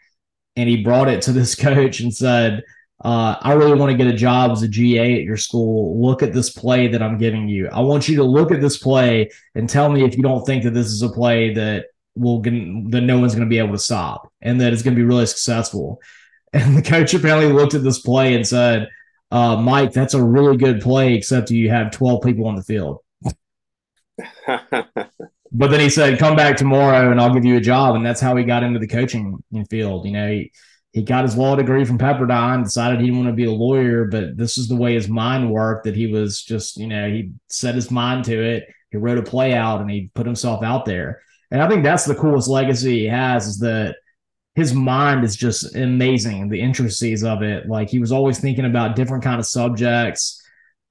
and 0.56 0.70
he 0.70 0.84
brought 0.84 1.10
it 1.10 1.22
to 1.24 1.34
this 1.34 1.54
coach 1.62 2.00
and 2.00 2.14
said, 2.14 2.64
uh, 3.04 3.36
I 3.42 3.54
really 3.54 3.78
want 3.78 3.92
to 3.92 3.98
get 3.98 4.12
a 4.12 4.18
job 4.18 4.52
as 4.52 4.64
a 4.64 4.70
GA 4.70 5.16
at 5.16 5.24
your 5.24 5.36
school. 5.36 6.02
Look 6.02 6.24
at 6.24 6.32
this 6.32 6.50
play 6.50 6.88
that 6.88 7.04
I'm 7.04 7.18
giving 7.18 7.50
you. 7.50 7.68
I 7.68 7.82
want 7.82 8.08
you 8.08 8.16
to 8.16 8.24
look 8.24 8.52
at 8.52 8.62
this 8.62 8.78
play 8.78 9.30
and 9.54 9.70
tell 9.70 9.90
me 9.90 10.06
if 10.06 10.16
you 10.16 10.24
don't 10.24 10.46
think 10.46 10.64
that 10.64 10.74
this 10.74 10.88
is 10.88 11.02
a 11.02 11.10
play 11.10 11.54
that 11.54 11.88
will 12.16 12.42
that 12.42 13.02
no 13.04 13.20
one's 13.20 13.36
going 13.36 13.46
to 13.46 13.50
be 13.50 13.60
able 13.60 13.74
to 13.74 13.80
stop 13.80 14.32
and 14.42 14.62
that 14.62 14.74
it's 14.74 14.82
going 14.82 14.96
to 14.96 15.00
be 15.00 15.06
really 15.06 15.26
successful. 15.26 16.02
And 16.54 16.78
the 16.78 16.82
coach 16.82 17.14
apparently 17.14 17.52
looked 17.52 17.74
at 17.74 17.84
this 17.84 18.00
play 18.00 18.34
and 18.34 18.48
said, 18.48 18.88
uh, 19.30 19.58
Mike, 19.58 19.92
that's 19.92 20.14
a 20.14 20.24
really 20.24 20.56
good 20.56 20.80
play, 20.80 21.14
except 21.14 21.52
you 21.52 21.70
have 21.70 21.92
12 21.92 22.24
people 22.24 22.48
on 22.48 22.56
the 22.56 22.64
field. 22.64 23.00
But 25.58 25.72
then 25.72 25.80
he 25.80 25.90
said, 25.90 26.20
"Come 26.20 26.36
back 26.36 26.58
tomorrow, 26.58 27.12
and 27.12 27.20
I'll 27.20 27.34
give 27.34 27.46
you 27.46 27.56
a 27.56 27.62
job." 27.62 27.96
And 27.96 28.06
that's 28.06 28.20
how 28.20 28.36
he 28.36 28.44
got 28.44 28.64
into 28.64 28.80
the 28.80 28.88
coaching 28.88 29.42
field. 29.70 30.06
You 30.06 30.12
know, 30.12 30.30
he 30.30 30.52
he 30.92 31.02
got 31.02 31.24
his 31.24 31.38
law 31.38 31.56
degree 31.56 31.86
from 31.86 31.98
Pepperdine, 31.98 32.64
decided 32.64 33.00
he 33.00 33.08
didn't 33.08 33.20
want 33.24 33.30
to 33.30 33.36
be 33.36 33.46
a 33.46 33.52
lawyer, 33.52 34.06
but 34.06 34.38
this 34.38 34.58
is 34.58 34.68
the 34.68 34.76
way 34.76 34.96
his 34.96 35.08
mind 35.08 35.50
worked. 35.50 35.86
That 35.86 35.96
he 35.96 36.08
was 36.08 36.44
just, 36.44 36.78
you 36.78 36.88
know, 36.88 37.08
he 37.10 37.32
set 37.48 37.76
his 37.76 37.90
mind 37.90 38.26
to 38.26 38.44
it. 38.44 38.66
He 38.92 38.98
wrote 38.98 39.18
a 39.18 39.24
play 39.24 39.54
out, 39.54 39.80
and 39.82 39.90
he 39.90 40.12
put 40.14 40.26
himself 40.26 40.62
out 40.62 40.86
there. 40.86 41.22
And 41.56 41.64
I 41.64 41.70
think 41.70 41.84
that's 41.84 42.04
the 42.06 42.16
coolest 42.16 42.50
legacy 42.50 43.00
he 43.00 43.06
has 43.06 43.48
is 43.48 43.60
that 43.60 43.96
his 44.56 44.74
mind 44.74 45.24
is 45.24 45.36
just 45.36 45.76
amazing. 45.76 46.50
The 46.50 46.60
intricacies 46.60 47.24
of 47.24 47.42
it, 47.44 47.68
like 47.68 47.90
he 47.90 48.00
was 48.00 48.12
always 48.12 48.40
thinking 48.40 48.66
about 48.66 48.96
different 48.96 49.24
kind 49.24 49.40
of 49.40 49.46
subjects 49.46 50.42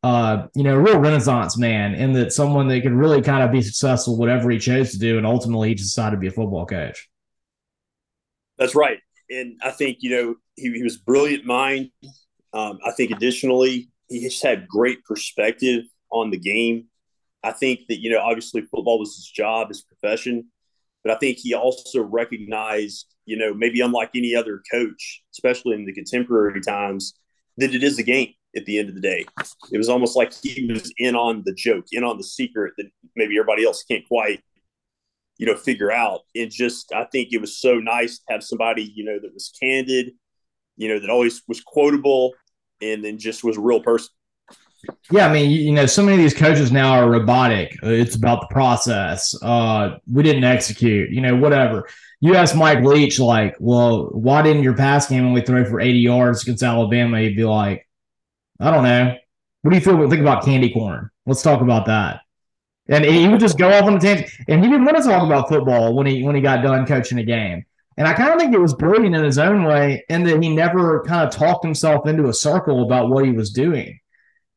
uh, 0.04 0.48
you 0.54 0.62
know, 0.62 0.74
a 0.74 0.78
real 0.78 0.98
renaissance 0.98 1.56
man, 1.56 1.94
and 1.94 2.14
that 2.14 2.30
someone 2.30 2.68
that 2.68 2.82
could 2.82 2.92
really 2.92 3.22
kind 3.22 3.42
of 3.42 3.50
be 3.50 3.62
successful 3.62 4.18
whatever 4.18 4.50
he 4.50 4.58
chose 4.58 4.92
to 4.92 4.98
do, 4.98 5.16
and 5.16 5.26
ultimately 5.26 5.70
he 5.70 5.74
decided 5.74 6.16
to 6.16 6.20
be 6.20 6.26
a 6.26 6.30
football 6.30 6.66
coach. 6.66 7.08
That's 8.58 8.74
right, 8.74 8.98
and 9.30 9.58
I 9.62 9.70
think 9.70 9.98
you 10.00 10.10
know 10.10 10.34
he, 10.56 10.72
he 10.72 10.82
was 10.82 10.98
brilliant 10.98 11.46
mind. 11.46 11.90
Um, 12.52 12.80
I 12.84 12.90
think 12.90 13.12
additionally 13.12 13.88
he 14.10 14.20
just 14.20 14.42
had 14.42 14.68
great 14.68 15.02
perspective 15.04 15.84
on 16.10 16.30
the 16.30 16.38
game. 16.38 16.88
I 17.42 17.52
think 17.52 17.86
that 17.88 17.98
you 17.98 18.10
know 18.10 18.20
obviously 18.20 18.60
football 18.60 18.98
was 18.98 19.16
his 19.16 19.30
job, 19.30 19.68
his 19.68 19.80
profession, 19.80 20.50
but 21.04 21.12
I 21.12 21.18
think 21.18 21.38
he 21.38 21.54
also 21.54 22.02
recognized 22.02 23.06
you 23.26 23.36
know 23.36 23.54
maybe 23.54 23.80
unlike 23.80 24.10
any 24.14 24.34
other 24.34 24.62
coach, 24.72 25.22
especially 25.32 25.74
in 25.74 25.84
the 25.84 25.92
contemporary 25.92 26.60
times, 26.60 27.14
that 27.58 27.74
it 27.74 27.84
is 27.84 27.98
a 27.98 28.02
game 28.02 28.34
at 28.56 28.64
the 28.66 28.78
end 28.78 28.88
of 28.88 28.94
the 28.94 29.00
day. 29.00 29.26
It 29.72 29.78
was 29.78 29.88
almost 29.88 30.16
like 30.16 30.32
he 30.42 30.66
was 30.66 30.92
in 30.96 31.14
on 31.14 31.42
the 31.44 31.54
joke, 31.54 31.86
in 31.92 32.04
on 32.04 32.18
the 32.18 32.24
secret 32.24 32.74
that 32.76 32.86
maybe 33.16 33.36
everybody 33.36 33.64
else 33.64 33.82
can't 33.84 34.06
quite, 34.06 34.40
you 35.38 35.46
know, 35.46 35.56
figure 35.56 35.90
out. 35.90 36.20
It 36.34 36.50
just, 36.50 36.92
I 36.92 37.04
think 37.04 37.32
it 37.32 37.40
was 37.40 37.58
so 37.58 37.78
nice 37.78 38.18
to 38.18 38.24
have 38.30 38.44
somebody, 38.44 38.92
you 38.94 39.04
know, 39.04 39.18
that 39.20 39.34
was 39.34 39.52
candid, 39.60 40.12
you 40.76 40.88
know, 40.88 40.98
that 40.98 41.10
always 41.10 41.42
was 41.48 41.60
quotable 41.60 42.32
and 42.80 43.04
then 43.04 43.18
just 43.18 43.44
was 43.44 43.56
a 43.56 43.60
real 43.60 43.80
person. 43.80 44.08
Yeah, 45.10 45.26
I 45.26 45.32
mean, 45.32 45.50
you 45.50 45.72
know, 45.72 45.86
so 45.86 46.02
many 46.02 46.16
of 46.16 46.22
these 46.22 46.34
coaches 46.34 46.72
now 46.72 46.92
are 46.92 47.10
robotic. 47.10 47.76
It's 47.82 48.16
about 48.16 48.40
the 48.40 48.46
process. 48.48 49.34
Uh, 49.42 49.98
we 50.10 50.22
didn't 50.22 50.44
execute, 50.44 51.10
you 51.10 51.20
know, 51.20 51.36
whatever. 51.36 51.88
You 52.20 52.34
ask 52.36 52.56
Mike 52.56 52.82
Leach, 52.82 53.18
like, 53.18 53.54
well, 53.60 54.06
why 54.12 54.42
didn't 54.42 54.62
your 54.62 54.74
pass 54.74 55.08
game 55.08 55.26
only 55.26 55.42
throw 55.42 55.64
for 55.64 55.80
80 55.80 55.98
yards 55.98 56.42
against 56.42 56.62
Alabama? 56.62 57.20
He'd 57.20 57.36
be 57.36 57.44
like, 57.44 57.86
I 58.60 58.70
don't 58.70 58.84
know. 58.84 59.16
What 59.62 59.70
do 59.70 59.76
you 59.76 59.82
feel? 59.82 60.08
Think 60.08 60.22
about 60.22 60.44
candy 60.44 60.70
corn. 60.70 61.10
Let's 61.26 61.42
talk 61.42 61.60
about 61.60 61.86
that. 61.86 62.20
And 62.88 63.04
he 63.04 63.28
would 63.28 63.40
just 63.40 63.58
go 63.58 63.72
off 63.72 63.84
on 63.84 63.96
a 63.96 64.00
tangent, 64.00 64.30
and 64.48 64.62
he 64.62 64.70
didn't 64.70 64.84
want 64.84 64.98
to 64.98 65.02
talk 65.02 65.22
about 65.22 65.48
football 65.48 65.94
when 65.94 66.06
he 66.06 66.22
when 66.22 66.34
he 66.34 66.42
got 66.42 66.62
done 66.62 66.86
coaching 66.86 67.18
a 67.18 67.24
game. 67.24 67.64
And 67.96 68.06
I 68.06 68.12
kind 68.12 68.32
of 68.32 68.38
think 68.38 68.52
it 68.52 68.60
was 68.60 68.74
brilliant 68.74 69.14
in 69.14 69.24
his 69.24 69.38
own 69.38 69.64
way, 69.64 70.04
in 70.08 70.24
that 70.24 70.42
he 70.42 70.54
never 70.54 71.02
kind 71.04 71.26
of 71.26 71.32
talked 71.32 71.64
himself 71.64 72.06
into 72.06 72.28
a 72.28 72.34
circle 72.34 72.82
about 72.82 73.08
what 73.08 73.24
he 73.24 73.30
was 73.30 73.50
doing. 73.50 74.00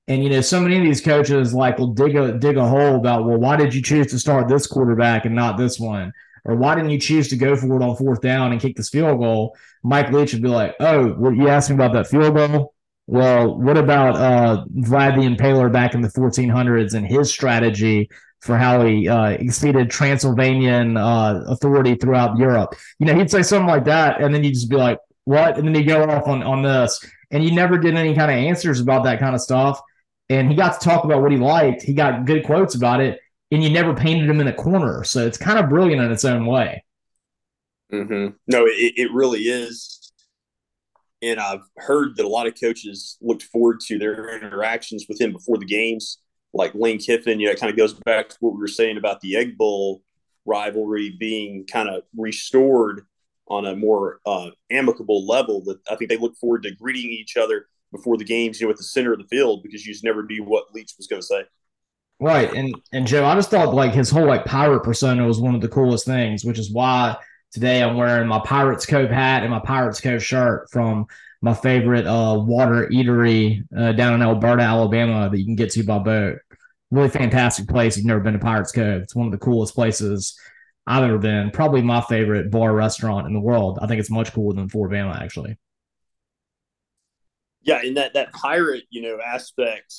And 0.07 0.23
you 0.23 0.29
know, 0.29 0.41
so 0.41 0.61
many 0.61 0.77
of 0.77 0.83
these 0.83 1.01
coaches 1.01 1.53
like 1.53 1.77
will 1.77 1.93
dig 1.93 2.15
a 2.15 2.37
dig 2.37 2.57
a 2.57 2.65
hole 2.65 2.95
about, 2.95 3.25
well, 3.25 3.37
why 3.37 3.57
did 3.57 3.73
you 3.73 3.81
choose 3.81 4.07
to 4.07 4.19
start 4.19 4.47
this 4.47 4.65
quarterback 4.65 5.25
and 5.25 5.35
not 5.35 5.57
this 5.57 5.79
one? 5.79 6.13
Or 6.45 6.55
why 6.55 6.75
didn't 6.75 6.91
you 6.91 6.99
choose 6.99 7.27
to 7.29 7.35
go 7.35 7.57
for 7.57 7.75
it 7.75 7.83
on 7.83 7.95
fourth 7.97 8.21
down 8.21 8.53
and 8.53 8.61
kick 8.61 8.77
this 8.77 8.89
field 8.89 9.19
goal? 9.19 9.57
Mike 9.83 10.11
Leach 10.11 10.31
would 10.31 10.41
be 10.41 10.47
like, 10.47 10.75
oh, 10.79 11.13
well, 11.17 11.33
you 11.33 11.49
asked 11.49 11.69
me 11.69 11.75
about 11.75 11.91
that 11.93 12.07
field 12.07 12.35
goal? 12.35 12.73
Well, 13.05 13.57
what 13.57 13.77
about 13.77 14.15
uh, 14.15 14.65
Vlad 14.75 15.15
the 15.15 15.27
Impaler 15.27 15.71
back 15.71 15.93
in 15.93 16.01
the 16.01 16.07
1400s 16.09 16.93
and 16.93 17.05
his 17.05 17.31
strategy 17.31 18.09
for 18.41 18.57
how 18.57 18.85
he 18.85 19.09
uh, 19.09 19.29
exceeded 19.29 19.89
Transylvanian 19.89 20.95
uh, 20.95 21.43
authority 21.47 21.95
throughout 21.95 22.37
Europe? 22.37 22.75
You 22.99 23.07
know, 23.07 23.15
he'd 23.15 23.31
say 23.31 23.43
something 23.43 23.67
like 23.67 23.85
that, 23.85 24.21
and 24.21 24.33
then 24.33 24.43
you'd 24.43 24.53
just 24.53 24.69
be 24.69 24.77
like, 24.77 24.99
what? 25.25 25.57
And 25.57 25.67
then 25.67 25.75
he'd 25.75 25.83
go 25.83 26.03
off 26.03 26.27
on, 26.27 26.43
on 26.43 26.63
this. 26.63 27.05
And 27.31 27.43
you 27.43 27.51
never 27.51 27.77
get 27.77 27.93
any 27.95 28.15
kind 28.15 28.31
of 28.31 28.37
answers 28.37 28.79
about 28.79 29.03
that 29.03 29.19
kind 29.19 29.35
of 29.35 29.41
stuff. 29.41 29.81
And 30.29 30.49
he 30.49 30.55
got 30.55 30.79
to 30.79 30.85
talk 30.85 31.03
about 31.03 31.21
what 31.21 31.31
he 31.31 31.37
liked. 31.37 31.81
He 31.81 31.93
got 31.93 32.25
good 32.25 32.43
quotes 32.43 32.75
about 32.75 32.99
it. 32.99 33.19
And 33.51 33.63
you 33.63 33.69
never 33.69 33.93
painted 33.93 34.29
him 34.29 34.41
in 34.41 34.47
a 34.47 34.53
corner. 34.53 35.03
So 35.05 35.25
it's 35.25 35.37
kind 35.37 35.57
of 35.57 35.69
brilliant 35.69 36.01
in 36.01 36.11
its 36.11 36.25
own 36.25 36.45
way. 36.45 36.83
Mm-hmm. 37.93 38.35
No, 38.47 38.65
it, 38.65 38.93
it 38.97 39.13
really 39.13 39.41
is. 39.41 40.11
And 41.21 41.39
I've 41.39 41.63
heard 41.77 42.17
that 42.17 42.25
a 42.25 42.29
lot 42.29 42.45
of 42.45 42.59
coaches 42.59 43.17
looked 43.21 43.43
forward 43.43 43.79
to 43.87 43.97
their 43.97 44.37
interactions 44.37 45.05
with 45.07 45.19
him 45.19 45.31
before 45.31 45.57
the 45.57 45.65
games. 45.65 46.19
Like 46.53 46.75
Lane 46.75 46.99
Kiffin, 46.99 47.39
you 47.39 47.47
know, 47.47 47.53
it 47.53 47.59
kind 47.59 47.71
of 47.71 47.77
goes 47.77 47.93
back 47.93 48.29
to 48.29 48.37
what 48.39 48.53
we 48.53 48.59
were 48.59 48.67
saying 48.67 48.97
about 48.97 49.21
the 49.21 49.37
Egg 49.37 49.57
Bowl 49.57 50.01
rivalry 50.45 51.15
being 51.19 51.65
kind 51.65 51.89
of 51.89 52.03
restored 52.15 53.05
on 53.47 53.65
a 53.65 53.75
more 53.75 54.19
uh, 54.25 54.49
amicable 54.69 55.25
level. 55.25 55.63
That 55.63 55.79
I 55.89 55.95
think 55.95 56.09
they 56.09 56.17
look 56.17 56.35
forward 56.35 56.63
to 56.63 56.75
greeting 56.75 57.11
each 57.11 57.37
other 57.37 57.67
before 57.91 58.17
the 58.17 58.23
games, 58.23 58.59
you 58.59 58.67
know, 58.67 58.71
at 58.71 58.77
the 58.77 58.83
center 58.83 59.13
of 59.13 59.19
the 59.19 59.27
field 59.27 59.63
because 59.63 59.85
you 59.85 59.93
just 59.93 60.03
never 60.03 60.23
knew 60.23 60.43
what 60.43 60.65
Leach 60.73 60.93
was 60.97 61.07
going 61.07 61.21
to 61.21 61.25
say. 61.25 61.43
Right, 62.19 62.51
and 62.51 62.73
and 62.91 63.05
Joe, 63.05 63.25
I 63.25 63.35
just 63.35 63.51
thought 63.51 63.75
like 63.75 63.93
his 63.93 64.09
whole 64.09 64.25
like 64.25 64.45
pirate 64.45 64.83
persona 64.83 65.27
was 65.27 65.39
one 65.39 65.53
of 65.53 65.61
the 65.61 65.67
coolest 65.67 66.05
things, 66.05 66.43
which 66.43 66.57
is 66.57 66.71
why 66.71 67.15
today 67.51 67.83
I'm 67.83 67.95
wearing 67.95 68.27
my 68.27 68.39
Pirates 68.43 68.87
Cove 68.87 69.11
hat 69.11 69.43
and 69.43 69.51
my 69.51 69.59
Pirates 69.59 70.01
Cove 70.01 70.23
shirt 70.23 70.67
from 70.71 71.05
my 71.41 71.53
favorite 71.53 72.07
uh, 72.07 72.39
water 72.39 72.87
eatery 72.91 73.61
uh, 73.77 73.91
down 73.91 74.15
in 74.15 74.27
Elberta, 74.27 74.63
Alabama 74.63 75.29
that 75.29 75.37
you 75.37 75.45
can 75.45 75.55
get 75.55 75.69
to 75.71 75.83
by 75.83 75.99
boat. 75.99 76.39
Really 76.89 77.09
fantastic 77.09 77.67
place. 77.67 77.93
If 77.93 77.99
you've 77.99 78.07
never 78.07 78.21
been 78.21 78.33
to 78.33 78.39
Pirates 78.39 78.71
Cove, 78.71 79.03
it's 79.03 79.15
one 79.15 79.27
of 79.27 79.31
the 79.31 79.37
coolest 79.37 79.75
places 79.75 80.35
I've 80.87 81.03
ever 81.03 81.19
been. 81.19 81.51
Probably 81.51 81.83
my 81.83 82.01
favorite 82.01 82.49
bar 82.49 82.73
restaurant 82.73 83.27
in 83.27 83.33
the 83.33 83.39
world. 83.39 83.77
I 83.79 83.85
think 83.85 83.99
it's 83.99 84.09
much 84.09 84.33
cooler 84.33 84.55
than 84.55 84.69
Flora-Bama, 84.69 85.21
actually. 85.21 85.57
Yeah, 87.67 87.81
in 87.83 87.95
that 87.95 88.13
that 88.13 88.31
pirate, 88.31 88.85
you 88.89 89.01
know, 89.01 89.19
aspect, 89.23 89.93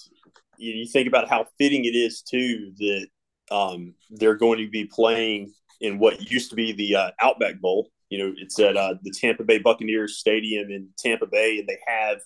you, 0.57 0.73
you 0.73 0.87
think 0.87 1.07
about 1.07 1.29
how 1.29 1.47
fitting 1.59 1.85
it 1.85 1.95
is 1.95 2.23
too 2.23 2.73
that 2.79 3.07
um, 3.51 3.95
they're 4.11 4.37
going 4.37 4.59
to 4.59 4.71
be 4.71 4.87
playing 4.87 5.53
in 5.81 5.99
what 5.99 6.31
used 6.31 6.49
to 6.51 6.57
be 6.57 6.73
the 6.73 6.97
uh, 6.97 7.11
Outback 7.21 7.61
Bowl. 7.61 7.91
You 8.09 8.19
know, 8.19 8.35
it's 8.39 8.59
at 8.59 8.79
uh, 8.79 8.95
the 9.03 9.11
Tampa 9.11 9.45
Bay 9.45 9.59
Buccaneers 9.59 10.17
Stadium 10.17 10.71
in 10.71 10.89
Tampa 10.99 11.27
Bay, 11.27 11.59
and 11.59 11.69
they 11.69 11.79
have 11.87 12.21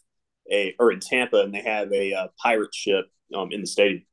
a 0.50 0.76
or 0.78 0.92
in 0.92 1.00
Tampa, 1.00 1.40
and 1.40 1.52
they 1.52 1.62
have 1.62 1.92
a 1.92 2.14
uh, 2.14 2.28
pirate 2.40 2.72
ship 2.72 3.06
um, 3.34 3.50
in 3.50 3.62
the 3.62 3.66
stadium. 3.66 4.04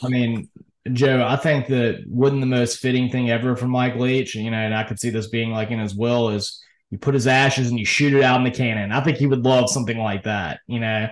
I 0.00 0.08
mean, 0.08 0.48
Joe, 0.92 1.26
I 1.26 1.34
think 1.34 1.66
that 1.66 2.04
wouldn't 2.06 2.40
the 2.40 2.46
most 2.46 2.78
fitting 2.78 3.10
thing 3.10 3.30
ever 3.30 3.56
for 3.56 3.66
Mike 3.66 3.96
Leach, 3.96 4.36
you 4.36 4.50
know, 4.50 4.58
and 4.58 4.76
I 4.76 4.84
could 4.84 5.00
see 5.00 5.10
this 5.10 5.28
being 5.28 5.50
like 5.50 5.72
in 5.72 5.80
his 5.80 5.96
will 5.96 6.28
is 6.28 6.62
you 6.90 6.98
put 6.98 7.14
his 7.14 7.26
ashes 7.26 7.70
and 7.70 7.78
you 7.78 7.84
shoot 7.84 8.12
it 8.14 8.22
out 8.22 8.38
in 8.38 8.44
the 8.44 8.50
cannon. 8.50 8.92
I 8.92 9.02
think 9.02 9.16
he 9.16 9.26
would 9.26 9.44
love 9.44 9.70
something 9.70 9.98
like 9.98 10.24
that, 10.24 10.60
you 10.66 10.80
know, 10.80 11.08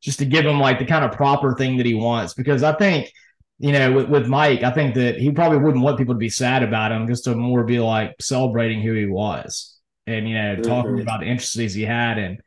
just 0.00 0.18
to 0.20 0.24
give 0.24 0.46
him 0.46 0.58
like 0.58 0.78
the 0.78 0.86
kind 0.86 1.04
of 1.04 1.12
proper 1.12 1.54
thing 1.54 1.76
that 1.76 1.86
he 1.86 1.94
wants. 1.94 2.34
Because 2.34 2.62
I 2.62 2.72
think, 2.72 3.12
you 3.58 3.72
know, 3.72 3.92
with, 3.92 4.08
with 4.08 4.26
Mike, 4.26 4.62
I 4.62 4.70
think 4.70 4.94
that 4.94 5.18
he 5.18 5.30
probably 5.30 5.58
wouldn't 5.58 5.84
want 5.84 5.98
people 5.98 6.14
to 6.14 6.18
be 6.18 6.30
sad 6.30 6.62
about 6.62 6.92
him, 6.92 7.06
just 7.06 7.24
to 7.24 7.34
more 7.34 7.64
be 7.64 7.78
like 7.78 8.14
celebrating 8.20 8.80
who 8.80 8.94
he 8.94 9.06
was 9.06 9.76
and, 10.06 10.28
you 10.28 10.34
know, 10.34 10.56
talking 10.56 10.92
mm-hmm. 10.92 11.02
about 11.02 11.20
the 11.20 11.26
interests 11.26 11.74
he 11.74 11.82
had. 11.82 12.16
And 12.18 12.40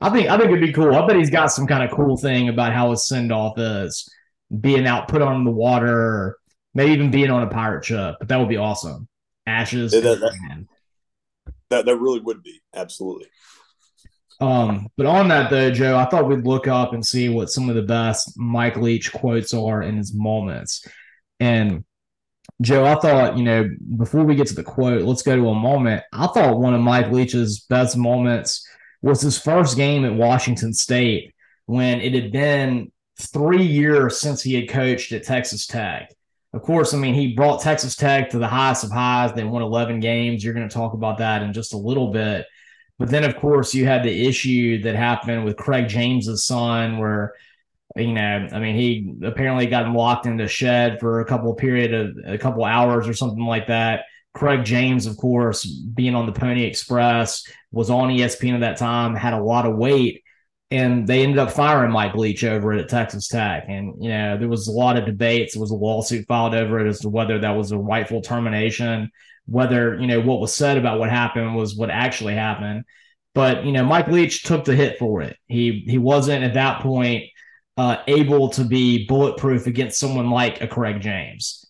I 0.00 0.08
think 0.10 0.28
I 0.28 0.38
think 0.38 0.48
it'd 0.48 0.60
be 0.60 0.72
cool. 0.72 0.94
I 0.94 1.06
bet 1.06 1.16
he's 1.16 1.30
got 1.30 1.48
some 1.48 1.66
kind 1.66 1.82
of 1.82 1.94
cool 1.94 2.16
thing 2.16 2.48
about 2.48 2.72
how 2.72 2.90
his 2.90 3.06
send 3.06 3.30
off 3.30 3.58
is 3.58 4.08
being 4.60 4.86
out 4.86 5.08
put 5.08 5.22
on 5.22 5.44
the 5.44 5.50
water, 5.50 6.38
maybe 6.74 6.92
even 6.92 7.10
being 7.10 7.30
on 7.30 7.42
a 7.42 7.48
pirate 7.48 7.84
ship. 7.84 8.16
But 8.18 8.28
that 8.28 8.38
would 8.38 8.48
be 8.48 8.56
awesome. 8.56 9.08
Ashes. 9.46 9.92
Yeah, 9.92 10.00
that, 10.00 10.20
that, 10.20 10.64
that, 11.72 11.86
that 11.86 11.96
really 11.96 12.20
would 12.20 12.42
be 12.42 12.60
absolutely. 12.74 13.26
Um, 14.40 14.88
but 14.96 15.06
on 15.06 15.28
that 15.28 15.50
though, 15.50 15.70
Joe, 15.70 15.96
I 15.96 16.04
thought 16.06 16.28
we'd 16.28 16.44
look 16.44 16.66
up 16.66 16.92
and 16.92 17.04
see 17.04 17.28
what 17.28 17.50
some 17.50 17.68
of 17.68 17.76
the 17.76 17.82
best 17.82 18.38
Mike 18.38 18.76
Leach 18.76 19.12
quotes 19.12 19.54
are 19.54 19.82
in 19.82 19.96
his 19.96 20.12
moments. 20.14 20.84
And 21.38 21.84
Joe, 22.60 22.84
I 22.84 22.96
thought, 22.96 23.36
you 23.36 23.44
know, 23.44 23.70
before 23.96 24.24
we 24.24 24.34
get 24.34 24.48
to 24.48 24.54
the 24.54 24.62
quote, 24.62 25.02
let's 25.02 25.22
go 25.22 25.36
to 25.36 25.48
a 25.48 25.54
moment. 25.54 26.02
I 26.12 26.26
thought 26.26 26.58
one 26.58 26.74
of 26.74 26.80
Mike 26.80 27.10
Leach's 27.10 27.60
best 27.60 27.96
moments 27.96 28.66
was 29.00 29.20
his 29.20 29.38
first 29.38 29.76
game 29.76 30.04
at 30.04 30.14
Washington 30.14 30.72
State 30.72 31.34
when 31.66 32.00
it 32.00 32.14
had 32.14 32.32
been 32.32 32.92
three 33.20 33.64
years 33.64 34.18
since 34.18 34.42
he 34.42 34.54
had 34.54 34.68
coached 34.68 35.12
at 35.12 35.24
Texas 35.24 35.66
Tech. 35.66 36.12
Of 36.54 36.62
course, 36.62 36.92
I 36.92 36.98
mean, 36.98 37.14
he 37.14 37.34
brought 37.34 37.62
Texas 37.62 37.96
Tech 37.96 38.30
to 38.30 38.38
the 38.38 38.46
highest 38.46 38.84
of 38.84 38.90
highs. 38.90 39.32
They 39.32 39.44
won 39.44 39.62
11 39.62 40.00
games. 40.00 40.44
You're 40.44 40.52
going 40.52 40.68
to 40.68 40.74
talk 40.74 40.92
about 40.92 41.18
that 41.18 41.42
in 41.42 41.54
just 41.54 41.72
a 41.72 41.78
little 41.78 42.12
bit. 42.12 42.46
But 42.98 43.08
then, 43.08 43.24
of 43.24 43.36
course, 43.36 43.74
you 43.74 43.86
had 43.86 44.02
the 44.02 44.26
issue 44.26 44.82
that 44.82 44.94
happened 44.94 45.44
with 45.44 45.56
Craig 45.56 45.88
James's 45.88 46.44
son, 46.44 46.98
where, 46.98 47.32
you 47.96 48.12
know, 48.12 48.48
I 48.52 48.58
mean, 48.58 48.76
he 48.76 49.14
apparently 49.26 49.66
got 49.66 49.90
locked 49.90 50.26
into 50.26 50.44
a 50.44 50.48
shed 50.48 51.00
for 51.00 51.20
a 51.20 51.24
couple 51.24 51.50
of 51.50 51.56
period 51.56 51.94
of 51.94 52.16
a 52.26 52.38
couple 52.38 52.64
hours 52.64 53.08
or 53.08 53.14
something 53.14 53.44
like 53.44 53.68
that. 53.68 54.04
Craig 54.34 54.64
James, 54.64 55.06
of 55.06 55.16
course, 55.16 55.64
being 55.64 56.14
on 56.14 56.26
the 56.26 56.32
Pony 56.32 56.64
Express, 56.64 57.46
was 57.70 57.90
on 57.90 58.10
ESPN 58.10 58.54
at 58.54 58.60
that 58.60 58.76
time, 58.76 59.14
had 59.14 59.32
a 59.34 59.42
lot 59.42 59.66
of 59.66 59.76
weight 59.76 60.21
and 60.72 61.06
they 61.06 61.22
ended 61.22 61.38
up 61.38 61.50
firing 61.50 61.92
Mike 61.92 62.14
Leach 62.14 62.44
over 62.44 62.72
it 62.72 62.80
at 62.80 62.88
Texas 62.88 63.28
Tech. 63.28 63.66
And 63.68 64.02
you 64.02 64.08
know, 64.08 64.38
there 64.38 64.48
was 64.48 64.68
a 64.68 64.72
lot 64.72 64.96
of 64.96 65.04
debates. 65.04 65.52
There 65.52 65.60
was 65.60 65.70
a 65.70 65.76
lawsuit 65.76 66.26
filed 66.26 66.54
over 66.54 66.80
it 66.80 66.88
as 66.88 67.00
to 67.00 67.10
whether 67.10 67.38
that 67.38 67.50
was 67.50 67.72
a 67.72 67.78
rightful 67.78 68.22
termination, 68.22 69.10
whether 69.44 70.00
you 70.00 70.06
know 70.06 70.20
what 70.22 70.40
was 70.40 70.54
said 70.54 70.78
about 70.78 70.98
what 70.98 71.10
happened 71.10 71.54
was 71.54 71.76
what 71.76 71.90
actually 71.90 72.34
happened. 72.34 72.84
But 73.34 73.66
you 73.66 73.72
know, 73.72 73.84
Mike 73.84 74.08
Leach 74.08 74.44
took 74.44 74.64
the 74.64 74.74
hit 74.74 74.98
for 74.98 75.20
it. 75.20 75.36
He 75.46 75.84
he 75.86 75.98
wasn't 75.98 76.42
at 76.42 76.54
that 76.54 76.80
point 76.80 77.24
uh, 77.76 77.98
able 78.06 78.48
to 78.50 78.64
be 78.64 79.06
bulletproof 79.06 79.66
against 79.66 80.00
someone 80.00 80.30
like 80.30 80.62
a 80.62 80.66
Craig 80.66 81.02
James. 81.02 81.66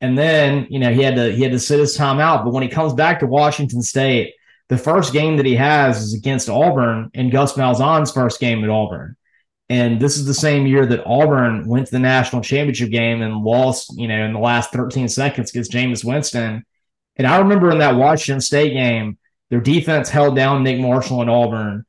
And 0.00 0.16
then 0.16 0.68
you 0.70 0.78
know 0.78 0.92
he 0.92 1.02
had 1.02 1.16
to 1.16 1.32
he 1.32 1.42
had 1.42 1.52
to 1.52 1.58
sit 1.58 1.80
his 1.80 1.96
time 1.96 2.20
out. 2.20 2.44
But 2.44 2.52
when 2.52 2.62
he 2.62 2.68
comes 2.68 2.92
back 2.92 3.18
to 3.18 3.26
Washington 3.26 3.82
State 3.82 4.32
the 4.68 4.78
first 4.78 5.12
game 5.12 5.36
that 5.36 5.46
he 5.46 5.56
has 5.56 6.02
is 6.02 6.14
against 6.14 6.48
Auburn 6.48 7.10
and 7.14 7.30
Gus 7.30 7.54
Malzahn's 7.54 8.12
first 8.12 8.40
game 8.40 8.64
at 8.64 8.70
Auburn. 8.70 9.16
And 9.68 10.00
this 10.00 10.18
is 10.18 10.26
the 10.26 10.34
same 10.34 10.66
year 10.66 10.84
that 10.86 11.06
Auburn 11.06 11.66
went 11.66 11.86
to 11.86 11.92
the 11.92 11.98
national 11.98 12.42
championship 12.42 12.90
game 12.90 13.22
and 13.22 13.42
lost, 13.42 13.92
you 13.96 14.08
know, 14.08 14.24
in 14.24 14.32
the 14.32 14.38
last 14.38 14.72
13 14.72 15.08
seconds 15.08 15.50
against 15.50 15.72
Jameis 15.72 16.04
Winston. 16.04 16.64
And 17.16 17.26
I 17.26 17.38
remember 17.38 17.70
in 17.70 17.78
that 17.78 17.96
Washington 17.96 18.40
State 18.40 18.72
game, 18.72 19.18
their 19.50 19.60
defense 19.60 20.10
held 20.10 20.36
down 20.36 20.64
Nick 20.64 20.80
Marshall 20.80 21.22
and 21.22 21.30
Auburn. 21.30 21.84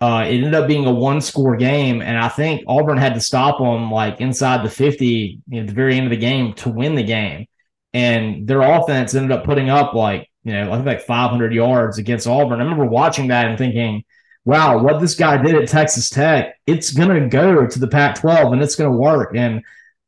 Uh, 0.00 0.24
it 0.26 0.36
ended 0.36 0.54
up 0.54 0.66
being 0.66 0.86
a 0.86 0.90
one 0.90 1.20
score 1.20 1.56
game. 1.56 2.00
And 2.00 2.16
I 2.16 2.28
think 2.28 2.62
Auburn 2.66 2.96
had 2.96 3.14
to 3.14 3.20
stop 3.20 3.58
them 3.58 3.90
like 3.90 4.20
inside 4.20 4.64
the 4.64 4.70
50 4.70 5.06
you 5.06 5.40
know, 5.48 5.60
at 5.60 5.66
the 5.66 5.74
very 5.74 5.96
end 5.96 6.06
of 6.06 6.10
the 6.10 6.16
game 6.16 6.54
to 6.54 6.70
win 6.70 6.94
the 6.94 7.02
game. 7.02 7.46
And 7.92 8.46
their 8.46 8.62
offense 8.62 9.14
ended 9.14 9.32
up 9.32 9.44
putting 9.44 9.68
up 9.68 9.92
like 9.92 10.29
you 10.44 10.52
know, 10.52 10.72
I 10.72 10.76
think 10.76 10.86
like 10.86 11.02
500 11.02 11.52
yards 11.52 11.98
against 11.98 12.26
Auburn. 12.26 12.60
I 12.60 12.64
remember 12.64 12.86
watching 12.86 13.28
that 13.28 13.46
and 13.46 13.58
thinking, 13.58 14.04
wow, 14.44 14.82
what 14.82 15.00
this 15.00 15.14
guy 15.14 15.36
did 15.36 15.54
at 15.54 15.68
Texas 15.68 16.08
Tech, 16.08 16.56
it's 16.66 16.92
going 16.92 17.08
to 17.08 17.28
go 17.28 17.66
to 17.66 17.78
the 17.78 17.88
Pac 17.88 18.16
12 18.16 18.52
and 18.52 18.62
it's 18.62 18.74
going 18.74 18.90
to 18.90 18.96
work. 18.96 19.34
And 19.36 19.62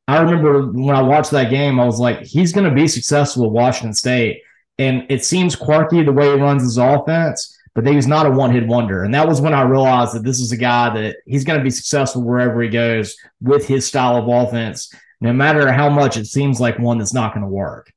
I 0.09 0.21
remember 0.21 0.73
when 0.73 0.97
I 0.97 1.03
watched 1.03 1.31
that 1.33 1.51
game, 1.51 1.79
I 1.79 1.85
was 1.85 2.01
like, 2.01 2.23
he's 2.23 2.53
going 2.53 2.69
to 2.69 2.75
be 2.75 2.89
successful 2.89 3.45
at 3.45 3.53
Washington 3.53 3.95
State. 3.95 4.43
And 4.79 5.07
it 5.11 5.25
seems 5.25 5.55
quirky 5.55 6.03
the 6.03 6.13
way 6.13 6.27
he 6.27 6.41
runs 6.41 6.63
his 6.63 6.79
offense, 6.79 7.57
but 7.75 7.87
he's 7.87 8.07
not 8.07 8.27
a 8.27 8.31
one 8.31 8.53
hit 8.53 8.67
wonder. 8.67 9.05
And 9.05 9.15
that 9.15 9.29
was 9.29 9.41
when 9.41 9.55
I 9.55 9.63
realized 9.63 10.15
that 10.15 10.25
this 10.25 10.41
is 10.41 10.51
a 10.51 10.57
guy 10.57 10.93
that 10.95 11.17
he's 11.27 11.45
going 11.45 11.59
to 11.59 11.65
be 11.65 11.71
successful 11.71 12.23
wherever 12.23 12.61
he 12.63 12.69
goes 12.69 13.17
with 13.41 13.67
his 13.67 13.87
style 13.87 14.17
of 14.17 14.29
offense, 14.29 14.93
no 15.21 15.33
matter 15.33 15.71
how 15.71 15.91
much 15.91 16.17
it 16.17 16.27
seems 16.27 16.59
like 16.59 16.79
one 16.79 16.99
that's 16.99 17.15
not 17.15 17.35
going 17.35 17.45
to 17.45 17.53
work. 17.53 17.93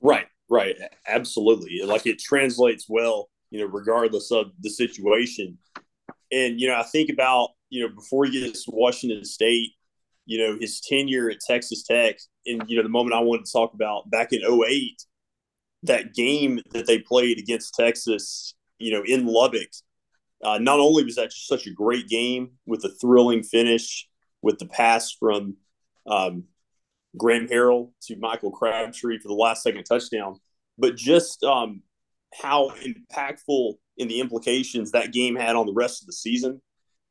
Right. 0.00 0.26
Right. 0.52 0.76
Absolutely. 1.08 1.80
Like 1.82 2.06
it 2.06 2.18
translates 2.18 2.84
well, 2.86 3.30
you 3.50 3.60
know, 3.60 3.64
regardless 3.64 4.30
of 4.30 4.52
the 4.60 4.68
situation. 4.68 5.56
And, 6.30 6.60
you 6.60 6.68
know, 6.68 6.76
I 6.78 6.82
think 6.82 7.08
about, 7.08 7.52
you 7.70 7.80
know, 7.82 7.94
before 7.94 8.26
he 8.26 8.38
gets 8.38 8.66
to 8.66 8.70
Washington 8.74 9.24
State, 9.24 9.70
you 10.26 10.36
know, 10.36 10.58
his 10.60 10.82
tenure 10.82 11.30
at 11.30 11.40
Texas 11.40 11.84
Tech, 11.84 12.16
and, 12.44 12.64
you 12.68 12.76
know, 12.76 12.82
the 12.82 12.90
moment 12.90 13.14
I 13.14 13.20
wanted 13.20 13.46
to 13.46 13.52
talk 13.52 13.72
about 13.72 14.10
back 14.10 14.34
in 14.34 14.42
08, 14.42 15.02
that 15.84 16.12
game 16.12 16.60
that 16.72 16.86
they 16.86 16.98
played 16.98 17.38
against 17.38 17.72
Texas, 17.72 18.52
you 18.78 18.92
know, 18.92 19.02
in 19.06 19.24
Lubbock, 19.24 19.70
uh, 20.44 20.58
not 20.58 20.80
only 20.80 21.02
was 21.02 21.14
that 21.14 21.30
just 21.30 21.48
such 21.48 21.66
a 21.66 21.72
great 21.72 22.08
game 22.08 22.50
with 22.66 22.84
a 22.84 22.90
thrilling 23.00 23.42
finish 23.42 24.06
with 24.42 24.58
the 24.58 24.66
pass 24.66 25.12
from 25.12 25.56
um, 26.06 26.44
Graham 27.16 27.48
Harrell 27.48 27.90
to 28.02 28.16
Michael 28.16 28.50
Crabtree 28.50 29.18
for 29.18 29.28
the 29.28 29.34
last 29.34 29.62
second 29.62 29.84
touchdown, 29.84 30.40
but 30.78 30.96
just 30.96 31.44
um, 31.44 31.82
how 32.32 32.70
impactful 32.82 33.74
in 33.98 34.08
the 34.08 34.20
implications 34.20 34.92
that 34.92 35.12
game 35.12 35.36
had 35.36 35.56
on 35.56 35.66
the 35.66 35.72
rest 35.72 36.02
of 36.02 36.06
the 36.06 36.12
season. 36.12 36.60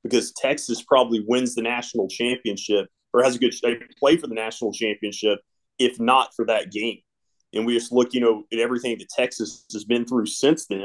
Because 0.03 0.31
Texas 0.31 0.81
probably 0.81 1.23
wins 1.27 1.53
the 1.53 1.61
national 1.61 2.07
championship 2.07 2.87
or 3.13 3.23
has 3.23 3.35
a 3.35 3.39
good 3.39 3.53
play 3.99 4.17
for 4.17 4.25
the 4.25 4.33
national 4.33 4.73
championship, 4.73 5.39
if 5.77 5.99
not 5.99 6.33
for 6.35 6.45
that 6.45 6.71
game. 6.71 6.97
And 7.53 7.65
we 7.67 7.77
just 7.77 7.91
look, 7.91 8.13
you 8.13 8.21
know, 8.21 8.45
at 8.51 8.59
everything 8.59 8.97
that 8.97 9.09
Texas 9.09 9.65
has 9.73 9.83
been 9.85 10.05
through 10.05 10.25
since 10.25 10.65
then. 10.65 10.81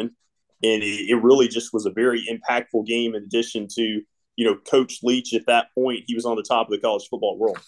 and 0.62 0.82
it, 0.82 1.10
it 1.10 1.22
really 1.22 1.48
just 1.48 1.72
was 1.72 1.86
a 1.86 1.90
very 1.90 2.26
impactful 2.30 2.86
game. 2.86 3.14
In 3.14 3.22
addition 3.24 3.68
to 3.76 4.02
you 4.36 4.44
know 4.44 4.56
Coach 4.70 4.98
Leach 5.02 5.32
at 5.34 5.46
that 5.46 5.68
point, 5.74 6.00
he 6.06 6.14
was 6.14 6.26
on 6.26 6.36
the 6.36 6.42
top 6.42 6.66
of 6.66 6.72
the 6.72 6.78
college 6.78 7.08
football 7.10 7.38
world. 7.38 7.58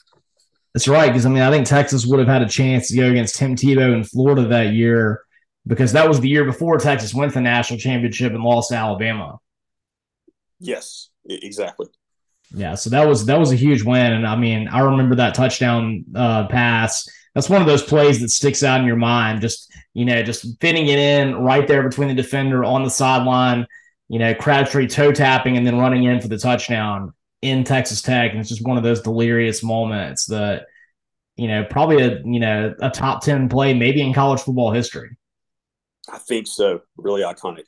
That's 0.75 0.89
right, 0.89 1.09
because 1.09 1.27
I 1.27 1.31
mean 1.31 1.43
I 1.43 1.51
think 1.51 1.67
Texas 1.67 2.07
would 2.07 2.19
have 2.19 2.29
had 2.29 2.43
a 2.43 2.49
chance 2.49 2.89
to 2.89 2.97
go 2.97 3.11
against 3.11 3.37
Tim 3.37 3.57
Tebow 3.57 3.95
in 3.95 4.05
Florida 4.05 4.47
that 4.49 4.75
year 4.75 5.23
because 5.67 5.93
that 5.93 6.09
was 6.09 6.21
the 6.21 6.29
year 6.29 6.45
before 6.45 6.79
Texas 6.79 7.15
went 7.15 7.33
to 7.33 7.39
the 7.39 7.43
national 7.43 7.79
championship 7.79 8.33
and 8.33 8.43
lost 8.43 8.71
to 8.71 8.77
Alabama. 8.77 9.39
Yes, 10.61 11.11
exactly. 11.29 11.87
Yeah, 12.55 12.75
so 12.75 12.91
that 12.91 13.07
was 13.07 13.27
that 13.27 13.39
was 13.39 13.53
a 13.53 13.57
huge 13.57 13.83
win, 13.83 14.13
and 14.13 14.27
I 14.27 14.37
mean 14.37 14.69
I 14.69 14.81
remember 14.81 15.17
that 15.17 15.35
touchdown 15.35 16.05
uh, 16.15 16.47
pass. 16.49 17.09
That's 17.35 17.51
one 17.51 17.61
of 17.61 17.69
those 17.69 17.83
plays 17.83 18.21
that 18.21 18.31
sticks 18.31 18.63
out 18.63 18.81
in 18.81 18.87
your 18.87 18.97
mind. 18.97 19.41
Just 19.41 19.73
you 19.95 20.05
know, 20.05 20.23
just 20.23 20.61
fitting 20.61 20.87
it 20.87 20.99
in 20.99 21.35
right 21.37 21.67
there 21.67 21.83
between 21.83 22.09
the 22.09 22.15
defender 22.15 22.65
on 22.65 22.85
the 22.85 22.91
sideline. 22.91 23.67
You 24.09 24.19
know, 24.19 24.35
Crabtree 24.35 24.87
toe 24.87 25.13
tapping 25.13 25.57
and 25.57 25.67
then 25.67 25.79
running 25.79 26.05
in 26.05 26.21
for 26.21 26.29
the 26.29 26.39
touchdown 26.39 27.13
in 27.43 27.65
Texas 27.65 28.03
Tech, 28.03 28.33
and 28.33 28.41
it's 28.41 28.49
just 28.49 28.67
one 28.67 28.77
of 28.77 28.83
those 28.83 29.01
delirious 29.01 29.63
moments 29.63 30.27
that 30.27 30.67
you 31.37 31.49
know 31.49 31.65
probably 31.65 32.03
a 32.03 32.21
you 32.25 32.41
know 32.41 32.75
a 32.81 32.91
top 32.91 33.23
ten 33.23 33.49
play 33.49 33.75
maybe 33.75 34.01
in 34.03 34.13
college 34.13 34.41
football 34.41 34.73
history. 34.73 35.17
I 36.11 36.19
think 36.19 36.47
so. 36.47 36.81
Really 36.97 37.23
iconic. 37.23 37.65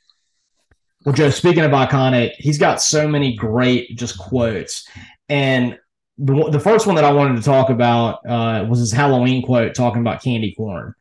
Well, 1.05 1.13
Joe, 1.13 1.29
speaking 1.31 1.63
of 1.63 1.71
iconic, 1.71 2.33
he's 2.37 2.59
got 2.59 2.81
so 2.81 3.07
many 3.07 3.35
great 3.35 3.97
just 3.97 4.17
quotes. 4.19 4.87
And 5.29 5.79
the, 6.17 6.49
the 6.51 6.59
first 6.59 6.85
one 6.85 6.95
that 6.95 7.03
I 7.03 7.11
wanted 7.11 7.37
to 7.37 7.41
talk 7.41 7.69
about 7.69 8.19
uh, 8.27 8.65
was 8.69 8.79
his 8.79 8.91
Halloween 8.91 9.41
quote 9.41 9.73
talking 9.73 10.01
about 10.01 10.21
candy 10.21 10.53
corn. 10.53 10.93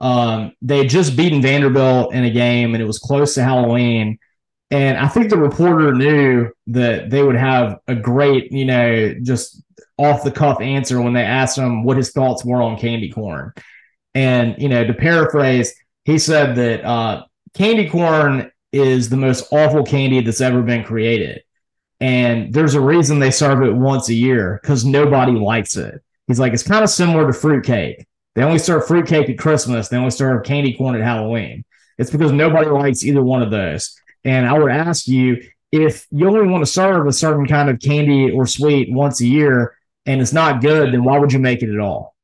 Um, 0.00 0.52
they 0.60 0.78
had 0.78 0.90
just 0.90 1.16
beaten 1.16 1.40
Vanderbilt 1.40 2.12
in 2.12 2.24
a 2.24 2.30
game 2.30 2.74
and 2.74 2.82
it 2.82 2.86
was 2.86 2.98
close 2.98 3.34
to 3.34 3.42
Halloween. 3.42 4.18
And 4.70 4.98
I 4.98 5.08
think 5.08 5.30
the 5.30 5.38
reporter 5.38 5.94
knew 5.94 6.50
that 6.68 7.10
they 7.10 7.22
would 7.22 7.36
have 7.36 7.78
a 7.88 7.94
great, 7.94 8.52
you 8.52 8.66
know, 8.66 9.14
just 9.22 9.62
off 9.96 10.24
the 10.24 10.30
cuff 10.30 10.60
answer 10.60 11.00
when 11.00 11.14
they 11.14 11.22
asked 11.22 11.56
him 11.56 11.84
what 11.84 11.96
his 11.96 12.12
thoughts 12.12 12.44
were 12.44 12.62
on 12.62 12.78
candy 12.78 13.10
corn. 13.10 13.52
And, 14.14 14.56
you 14.58 14.68
know, 14.68 14.84
to 14.84 14.94
paraphrase, 14.94 15.74
he 16.04 16.18
said 16.18 16.56
that 16.56 16.84
uh, 16.84 17.24
candy 17.54 17.88
corn 17.88 18.50
is 18.72 19.08
the 19.08 19.16
most 19.16 19.52
awful 19.52 19.84
candy 19.84 20.20
that's 20.20 20.40
ever 20.40 20.62
been 20.62 20.84
created. 20.84 21.42
And 22.00 22.52
there's 22.52 22.74
a 22.74 22.80
reason 22.80 23.18
they 23.18 23.30
serve 23.30 23.62
it 23.62 23.74
once 23.74 24.08
a 24.08 24.14
year 24.14 24.60
because 24.62 24.84
nobody 24.84 25.32
likes 25.32 25.76
it. 25.76 26.00
He's 26.26 26.38
like, 26.38 26.52
it's 26.52 26.62
kind 26.62 26.84
of 26.84 26.90
similar 26.90 27.26
to 27.26 27.32
fruitcake. 27.32 28.06
They 28.34 28.42
only 28.42 28.58
serve 28.58 28.86
fruitcake 28.86 29.28
at 29.28 29.38
Christmas, 29.38 29.88
they 29.88 29.96
only 29.96 30.10
serve 30.10 30.44
candy 30.44 30.74
corn 30.74 30.94
at 30.94 31.02
Halloween. 31.02 31.64
It's 31.96 32.10
because 32.10 32.30
nobody 32.30 32.68
likes 32.68 33.04
either 33.04 33.22
one 33.22 33.42
of 33.42 33.50
those. 33.50 33.98
And 34.24 34.46
I 34.46 34.58
would 34.58 34.72
ask 34.72 35.06
you 35.06 35.42
if 35.72 36.06
you 36.10 36.26
only 36.28 36.48
want 36.48 36.64
to 36.64 36.70
serve 36.70 37.06
a 37.06 37.12
certain 37.12 37.46
kind 37.46 37.68
of 37.68 37.78
candy 37.80 38.30
or 38.30 38.46
sweet 38.46 38.88
once 38.90 39.20
a 39.20 39.26
year 39.26 39.76
and 40.06 40.20
it's 40.20 40.32
not 40.32 40.60
good, 40.62 40.92
then 40.92 41.04
why 41.04 41.18
would 41.18 41.32
you 41.32 41.38
make 41.38 41.62
it 41.62 41.70
at 41.70 41.80
all? 41.80 42.14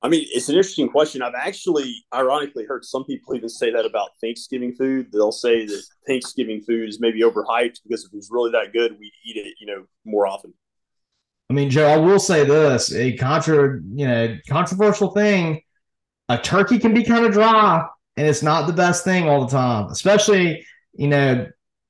I 0.00 0.08
mean, 0.08 0.26
it's 0.30 0.48
an 0.48 0.54
interesting 0.54 0.88
question. 0.88 1.22
I've 1.22 1.34
actually, 1.34 2.04
ironically, 2.14 2.64
heard 2.64 2.84
some 2.84 3.04
people 3.04 3.34
even 3.34 3.48
say 3.48 3.72
that 3.72 3.84
about 3.84 4.10
Thanksgiving 4.20 4.72
food. 4.72 5.10
They'll 5.12 5.32
say 5.32 5.66
that 5.66 5.82
Thanksgiving 6.06 6.60
food 6.60 6.88
is 6.88 7.00
maybe 7.00 7.22
overhyped 7.22 7.80
because 7.82 8.04
if 8.04 8.12
it 8.12 8.16
was 8.16 8.28
really 8.30 8.52
that 8.52 8.72
good, 8.72 8.96
we 8.98 9.12
eat 9.24 9.36
it, 9.36 9.54
you 9.60 9.66
know, 9.66 9.84
more 10.04 10.26
often. 10.26 10.54
I 11.50 11.54
mean, 11.54 11.68
Joe, 11.68 11.86
I 11.86 11.96
will 11.96 12.20
say 12.20 12.44
this: 12.44 12.94
a 12.94 13.16
contra, 13.16 13.80
you 13.82 14.06
know, 14.06 14.36
controversial 14.48 15.10
thing. 15.10 15.62
A 16.28 16.38
turkey 16.38 16.78
can 16.78 16.94
be 16.94 17.02
kind 17.02 17.24
of 17.24 17.32
dry, 17.32 17.84
and 18.18 18.26
it's 18.26 18.42
not 18.42 18.66
the 18.66 18.72
best 18.72 19.04
thing 19.04 19.28
all 19.28 19.46
the 19.46 19.50
time. 19.50 19.86
Especially, 19.90 20.66
you 20.92 21.06
know, 21.06 21.46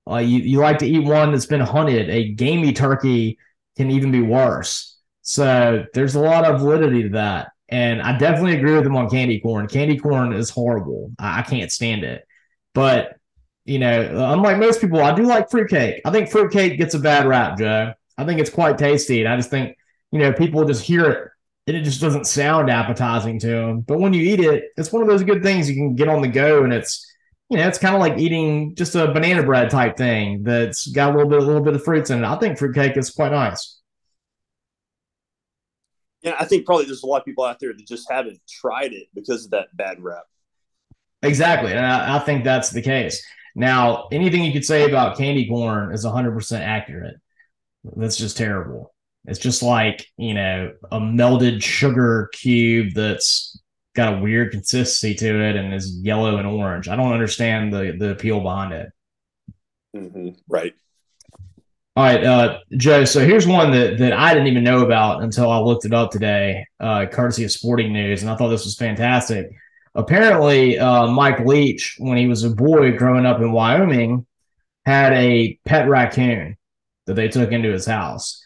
uh, 0.09 0.19
you 0.19 0.41
you 0.41 0.59
like 0.59 0.79
to 0.79 0.87
eat 0.87 1.05
one 1.05 1.33
that's 1.33 1.47
been 1.47 1.63
hunted. 1.63 2.11
A 2.11 2.35
gamey 2.35 2.75
turkey 2.75 3.39
can 3.79 3.91
even 3.91 4.13
be 4.13 4.21
worse. 4.21 4.99
So 5.23 5.87
there's 5.95 6.17
a 6.17 6.21
lot 6.21 6.45
of 6.45 6.61
validity 6.61 7.05
to 7.05 7.09
that. 7.11 7.49
And 7.71 8.03
I 8.03 8.17
definitely 8.19 8.57
agree 8.57 8.75
with 8.75 8.85
him 8.85 8.97
on 8.97 9.09
candy 9.09 9.41
corn. 9.41 9.69
Candy 9.69 9.99
corn 9.99 10.35
is 10.35 10.51
horrible. 10.51 11.13
I, 11.19 11.41
I 11.41 11.43
can't 11.43 11.73
stand 11.73 12.05
it. 12.05 12.27
But, 12.75 13.17
you 13.65 13.79
know, 13.79 14.33
unlike 14.33 14.59
most 14.59 14.83
people, 14.83 15.01
I 15.01 15.15
do 15.15 15.25
like 15.25 15.51
fruitcake. 15.51 16.03
I 16.05 16.11
think 16.11 16.31
fruitcake 16.31 16.77
gets 16.79 16.95
a 16.95 16.99
bad 16.99 17.27
rap, 17.27 17.59
Joe. 17.59 17.95
I 18.19 18.25
think 18.25 18.39
it's 18.41 18.51
quite 18.51 18.77
tasty. 18.77 19.21
And 19.21 19.33
I 19.33 19.37
just 19.37 19.51
think, 19.51 19.77
you 20.13 20.19
know, 20.19 20.33
people 20.33 20.65
just 20.67 20.83
hear 20.83 21.11
it 21.11 21.29
it 21.75 21.83
just 21.83 22.01
doesn't 22.01 22.27
sound 22.27 22.71
appetizing 22.71 23.39
to 23.41 23.49
them. 23.49 23.81
But 23.81 24.01
when 24.01 24.15
you 24.15 24.23
eat 24.23 24.41
it, 24.41 24.65
it's 24.77 24.93
one 24.93 25.03
of 25.03 25.09
those 25.09 25.23
good 25.23 25.43
things 25.43 25.69
you 25.69 25.77
can 25.77 25.95
get 25.95 26.09
on 26.09 26.23
the 26.23 26.29
go 26.29 26.65
and 26.65 26.73
it's, 26.73 27.05
you 27.51 27.57
know, 27.57 27.67
it's 27.67 27.79
kind 27.79 27.95
of 27.95 28.01
like 28.01 28.19
eating 28.19 28.75
just 28.75 28.95
a 28.95 29.13
banana 29.13 29.43
bread 29.43 29.71
type 29.71 29.97
thing 29.97 30.43
that's 30.43 30.87
got 30.89 31.11
a 31.11 31.17
little 31.17 31.29
bit, 31.29 31.43
a 31.43 31.45
little 31.45 31.63
bit 31.63 31.75
of 31.75 31.85
fruits 31.85 32.11
in 32.11 32.23
it. 32.23 32.27
I 32.27 32.37
think 32.39 32.59
fruitcake 32.59 32.97
is 32.97 33.11
quite 33.11 33.33
nice. 33.33 33.81
Yeah, 36.23 36.37
I 36.39 36.45
think 36.45 36.67
probably 36.67 36.87
there's 36.87 37.03
a 37.03 37.07
lot 37.07 37.21
of 37.21 37.25
people 37.25 37.45
out 37.45 37.59
there 37.61 37.73
that 37.73 37.87
just 37.87 38.11
haven't 38.11 38.41
tried 38.49 38.93
it 38.93 39.07
because 39.15 39.45
of 39.45 39.53
that 39.53 39.69
bad 39.75 40.03
rap. 40.03 40.25
Exactly. 41.23 41.73
And 41.73 41.85
I, 41.85 42.17
I 42.17 42.19
think 42.21 42.45
that's 42.45 42.71
the 42.71 42.83
case. 42.83 43.25
Now, 43.55 44.09
anything 44.13 44.45
you 44.45 44.53
could 44.53 44.65
say 44.65 44.89
about 44.89 45.17
candy 45.17 45.49
corn 45.49 45.93
is 45.93 46.05
100% 46.05 46.61
accurate. 46.61 47.17
That's 47.97 48.17
just 48.17 48.37
terrible. 48.37 48.95
It's 49.29 49.39
just 49.39 49.63
like, 49.63 50.07
you 50.17 50.35
know, 50.35 50.73
a 50.91 50.99
melted 50.99 51.63
sugar 51.63 52.31
cube 52.33 52.95
that's 52.95 53.61
got 53.95 54.15
a 54.15 54.19
weird 54.19 54.53
consistency 54.53 55.15
to 55.17 55.43
it 55.43 55.57
and 55.57 55.75
is 55.75 56.01
yellow 56.01 56.39
and 56.39 56.47
orange. 56.47 56.89
I 56.89 56.97
don't 56.97 57.13
understand 57.13 57.73
the, 57.73 57.95
the 57.99 58.11
appeal 58.11 58.41
behind 58.41 58.73
it. 58.73 58.93
Mm-hmm. 59.95 60.31
Right. 60.49 60.75
All 61.95 62.05
right, 62.05 62.23
uh, 62.23 62.59
Joe. 62.77 63.05
So 63.05 63.25
here's 63.25 63.47
one 63.47 63.73
that, 63.73 63.99
that 63.99 64.13
I 64.13 64.33
didn't 64.33 64.47
even 64.47 64.63
know 64.63 64.85
about 64.85 65.23
until 65.25 65.51
I 65.51 65.59
looked 65.59 65.85
it 65.85 65.93
up 65.93 66.13
today, 66.13 66.65
uh, 66.79 67.07
courtesy 67.07 67.45
of 67.45 67.51
Sporting 67.51 67.93
News, 67.93 68.23
and 68.23 68.31
I 68.31 68.37
thought 68.37 68.51
this 68.51 68.65
was 68.65 68.77
fantastic. 68.77 69.51
Apparently, 69.97 70.79
uh, 70.79 71.09
Mike 71.09 71.41
Leach, 71.41 71.97
when 71.99 72.17
he 72.17 72.29
was 72.29 72.45
a 72.45 72.51
boy 72.51 72.97
growing 72.97 73.27
up 73.27 73.41
in 73.41 73.51
Wyoming, 73.51 74.27
had 74.87 75.13
a 75.13 75.59
pet 75.65 75.89
raccoon 75.89 76.57
that 77.07 77.15
they 77.15 77.27
took 77.27 77.51
into 77.51 77.73
his 77.73 77.85
house, 77.85 78.38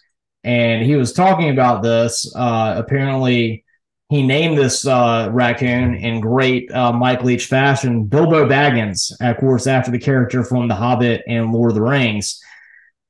and 0.44 0.85
he 0.85 0.96
was 0.96 1.12
talking 1.12 1.50
about 1.50 1.83
this. 1.83 2.33
Uh, 2.35 2.74
apparently, 2.76 3.64
he 4.09 4.22
named 4.22 4.59
this 4.59 4.87
uh, 4.87 5.28
raccoon 5.33 5.94
in 5.94 6.20
great 6.20 6.70
uh, 6.72 6.92
Mike 6.92 7.22
Leach 7.22 7.46
fashion, 7.46 8.05
Bilbo 8.05 8.46
Baggins, 8.46 9.12
of 9.20 9.37
course, 9.38 9.66
after 9.66 9.90
the 9.90 9.98
character 9.98 10.44
from 10.44 10.68
The 10.68 10.74
Hobbit 10.74 11.22
and 11.26 11.52
Lord 11.52 11.70
of 11.70 11.74
the 11.76 11.83
Rings 11.83 12.40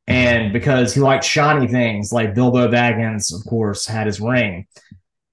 and 0.07 0.53
because 0.53 0.93
he 0.93 1.01
liked 1.01 1.25
shiny 1.25 1.69
things, 1.69 2.13
like 2.13 2.35
Bilbo 2.35 2.69
Baggins, 2.69 3.33
of 3.35 3.45
course, 3.49 3.87
had 3.87 4.07
his 4.07 4.21
ring. 4.21 4.67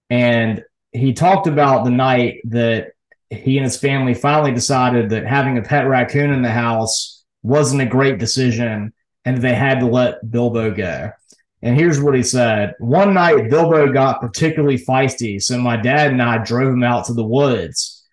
And 0.09 0.63
he 0.91 1.13
talked 1.13 1.47
about 1.47 1.85
the 1.85 1.91
night 1.91 2.41
that 2.45 2.91
he 3.29 3.57
and 3.57 3.65
his 3.65 3.77
family 3.77 4.13
finally 4.13 4.53
decided 4.53 5.09
that 5.09 5.25
having 5.25 5.57
a 5.57 5.62
pet 5.62 5.88
raccoon 5.88 6.31
in 6.31 6.41
the 6.41 6.51
house 6.51 7.23
wasn't 7.43 7.81
a 7.81 7.85
great 7.85 8.19
decision 8.19 8.93
and 9.25 9.38
they 9.38 9.53
had 9.53 9.79
to 9.79 9.85
let 9.85 10.29
Bilbo 10.29 10.71
go. 10.71 11.12
And 11.61 11.75
here's 11.75 12.01
what 12.01 12.15
he 12.15 12.23
said 12.23 12.73
One 12.79 13.13
night, 13.13 13.49
Bilbo 13.49 13.91
got 13.91 14.21
particularly 14.21 14.77
feisty, 14.77 15.41
so 15.41 15.57
my 15.57 15.77
dad 15.77 16.11
and 16.11 16.21
I 16.21 16.37
drove 16.39 16.73
him 16.73 16.83
out 16.83 17.05
to 17.05 17.13
the 17.13 17.25
woods. 17.25 18.05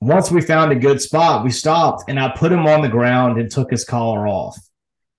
Once 0.00 0.30
we 0.30 0.40
found 0.40 0.72
a 0.72 0.76
good 0.76 1.00
spot, 1.00 1.44
we 1.44 1.50
stopped 1.50 2.04
and 2.08 2.18
I 2.18 2.34
put 2.36 2.50
him 2.50 2.66
on 2.66 2.82
the 2.82 2.88
ground 2.88 3.38
and 3.38 3.50
took 3.50 3.70
his 3.70 3.84
collar 3.84 4.26
off. 4.26 4.58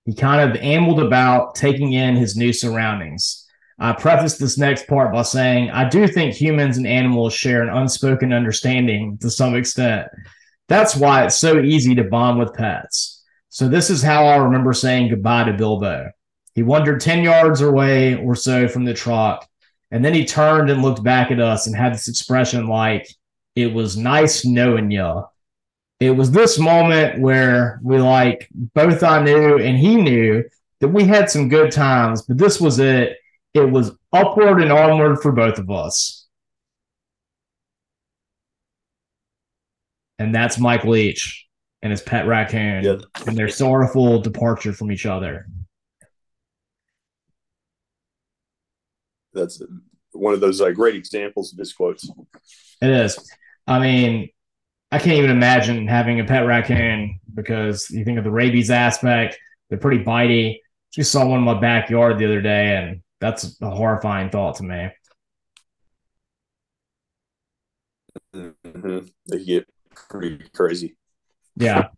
He 0.04 0.14
kind 0.14 0.50
of 0.50 0.60
ambled 0.60 1.00
about, 1.00 1.54
taking 1.54 1.94
in 1.94 2.16
his 2.16 2.36
new 2.36 2.52
surroundings. 2.52 3.46
I 3.78 3.92
preface 3.92 4.36
this 4.36 4.58
next 4.58 4.86
part 4.86 5.12
by 5.12 5.22
saying 5.22 5.70
I 5.70 5.88
do 5.88 6.06
think 6.06 6.34
humans 6.34 6.76
and 6.76 6.86
animals 6.86 7.32
share 7.32 7.62
an 7.62 7.74
unspoken 7.74 8.32
understanding 8.32 9.18
to 9.22 9.30
some 9.30 9.56
extent. 9.56 10.08
That's 10.68 10.94
why 10.94 11.24
it's 11.24 11.36
so 11.36 11.60
easy 11.60 11.94
to 11.94 12.04
bond 12.04 12.38
with 12.38 12.54
pets. 12.54 13.22
So, 13.48 13.68
this 13.68 13.88
is 13.88 14.02
how 14.02 14.26
I 14.26 14.36
remember 14.36 14.72
saying 14.72 15.08
goodbye 15.08 15.44
to 15.44 15.52
Bilbo. 15.52 16.10
He 16.54 16.62
wandered 16.62 17.00
10 17.00 17.24
yards 17.24 17.60
away 17.60 18.16
or 18.16 18.34
so 18.34 18.68
from 18.68 18.84
the 18.84 18.94
truck, 18.94 19.48
and 19.90 20.04
then 20.04 20.14
he 20.14 20.24
turned 20.24 20.70
and 20.70 20.82
looked 20.82 21.02
back 21.02 21.30
at 21.30 21.40
us 21.40 21.66
and 21.66 21.76
had 21.76 21.94
this 21.94 22.08
expression 22.08 22.68
like, 22.68 23.08
It 23.54 23.72
was 23.72 23.96
nice 23.96 24.44
knowing 24.44 24.90
you 24.90 25.24
it 26.00 26.10
was 26.10 26.30
this 26.30 26.58
moment 26.58 27.20
where 27.20 27.80
we 27.82 27.98
like 27.98 28.48
both 28.52 29.02
I 29.02 29.22
knew 29.22 29.58
and 29.58 29.78
he 29.78 29.96
knew 29.96 30.44
that 30.80 30.88
we 30.88 31.04
had 31.04 31.30
some 31.30 31.48
good 31.48 31.70
times, 31.70 32.22
but 32.22 32.36
this 32.36 32.60
was 32.60 32.78
it. 32.78 33.16
It 33.54 33.70
was 33.70 33.92
upward 34.12 34.60
and 34.60 34.72
onward 34.72 35.22
for 35.22 35.32
both 35.32 35.58
of 35.58 35.70
us. 35.70 36.26
And 40.18 40.34
that's 40.34 40.58
Mike 40.58 40.84
Leach 40.84 41.46
and 41.82 41.90
his 41.90 42.02
pet 42.02 42.26
raccoon 42.26 42.84
yep. 42.84 43.00
and 43.26 43.36
their 43.36 43.48
sorrowful 43.48 44.20
departure 44.20 44.72
from 44.72 44.90
each 44.90 45.06
other. 45.06 45.46
That's 49.34 49.62
one 50.12 50.34
of 50.34 50.40
those 50.40 50.60
uh, 50.60 50.70
great 50.70 50.94
examples 50.94 51.52
of 51.52 51.58
his 51.58 51.72
quotes. 51.72 52.08
It 52.80 52.90
is. 52.90 53.18
I 53.66 53.80
mean, 53.80 54.28
I 54.90 54.98
can't 54.98 55.18
even 55.18 55.30
imagine 55.30 55.88
having 55.88 56.20
a 56.20 56.24
pet 56.24 56.46
raccoon 56.46 57.18
because 57.34 57.90
you 57.90 58.04
think 58.04 58.18
of 58.18 58.24
the 58.24 58.30
rabies 58.30 58.70
aspect. 58.70 59.38
They're 59.68 59.78
pretty 59.78 60.04
bitey. 60.04 60.60
Just 60.92 61.10
saw 61.10 61.26
one 61.26 61.40
in 61.40 61.44
my 61.44 61.58
backyard 61.58 62.18
the 62.18 62.26
other 62.26 62.40
day, 62.40 62.76
and 62.76 63.02
that's 63.20 63.56
a 63.60 63.70
horrifying 63.70 64.30
thought 64.30 64.56
to 64.56 64.62
me. 64.62 64.90
Mm-hmm. 68.34 68.98
They 69.26 69.44
get 69.44 69.66
pretty 70.08 70.44
crazy. 70.54 70.96
Yeah. 71.56 71.88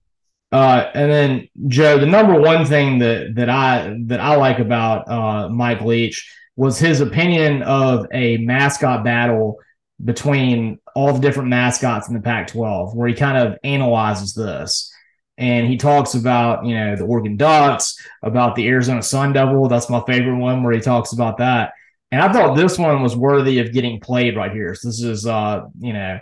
Uh, 0.52 0.90
and 0.94 1.10
then 1.10 1.48
Joe, 1.68 1.98
the 1.98 2.06
number 2.06 2.40
one 2.40 2.64
thing 2.64 3.00
that 3.00 3.34
that 3.34 3.50
I 3.50 3.96
that 4.06 4.20
I 4.20 4.36
like 4.36 4.58
about 4.58 5.08
uh, 5.08 5.48
Mike 5.48 5.80
Leach 5.80 6.32
was 6.56 6.78
his 6.78 7.00
opinion 7.00 7.62
of 7.62 8.06
a 8.12 8.38
mascot 8.38 9.04
battle 9.04 9.58
between 10.02 10.78
all 10.94 11.12
the 11.12 11.20
different 11.20 11.50
mascots 11.50 12.08
in 12.08 12.14
the 12.14 12.20
Pac-12, 12.20 12.94
where 12.94 13.08
he 13.08 13.14
kind 13.14 13.36
of 13.36 13.58
analyzes 13.62 14.34
this. 14.34 14.92
And 15.38 15.66
he 15.66 15.76
talks 15.76 16.14
about, 16.14 16.64
you 16.64 16.74
know, 16.74 16.96
the 16.96 17.04
Oregon 17.04 17.36
Ducks, 17.36 17.96
about 18.22 18.54
the 18.54 18.66
Arizona 18.68 19.02
Sun 19.02 19.34
Devil. 19.34 19.68
That's 19.68 19.90
my 19.90 20.02
favorite 20.06 20.38
one 20.38 20.62
where 20.62 20.72
he 20.72 20.80
talks 20.80 21.12
about 21.12 21.38
that. 21.38 21.72
And 22.10 22.22
I 22.22 22.32
thought 22.32 22.56
this 22.56 22.78
one 22.78 23.02
was 23.02 23.16
worthy 23.16 23.58
of 23.58 23.72
getting 23.72 24.00
played 24.00 24.36
right 24.36 24.52
here. 24.52 24.74
So 24.74 24.88
this 24.88 25.02
is, 25.02 25.26
uh, 25.26 25.66
you 25.78 25.92
know, 25.92 26.18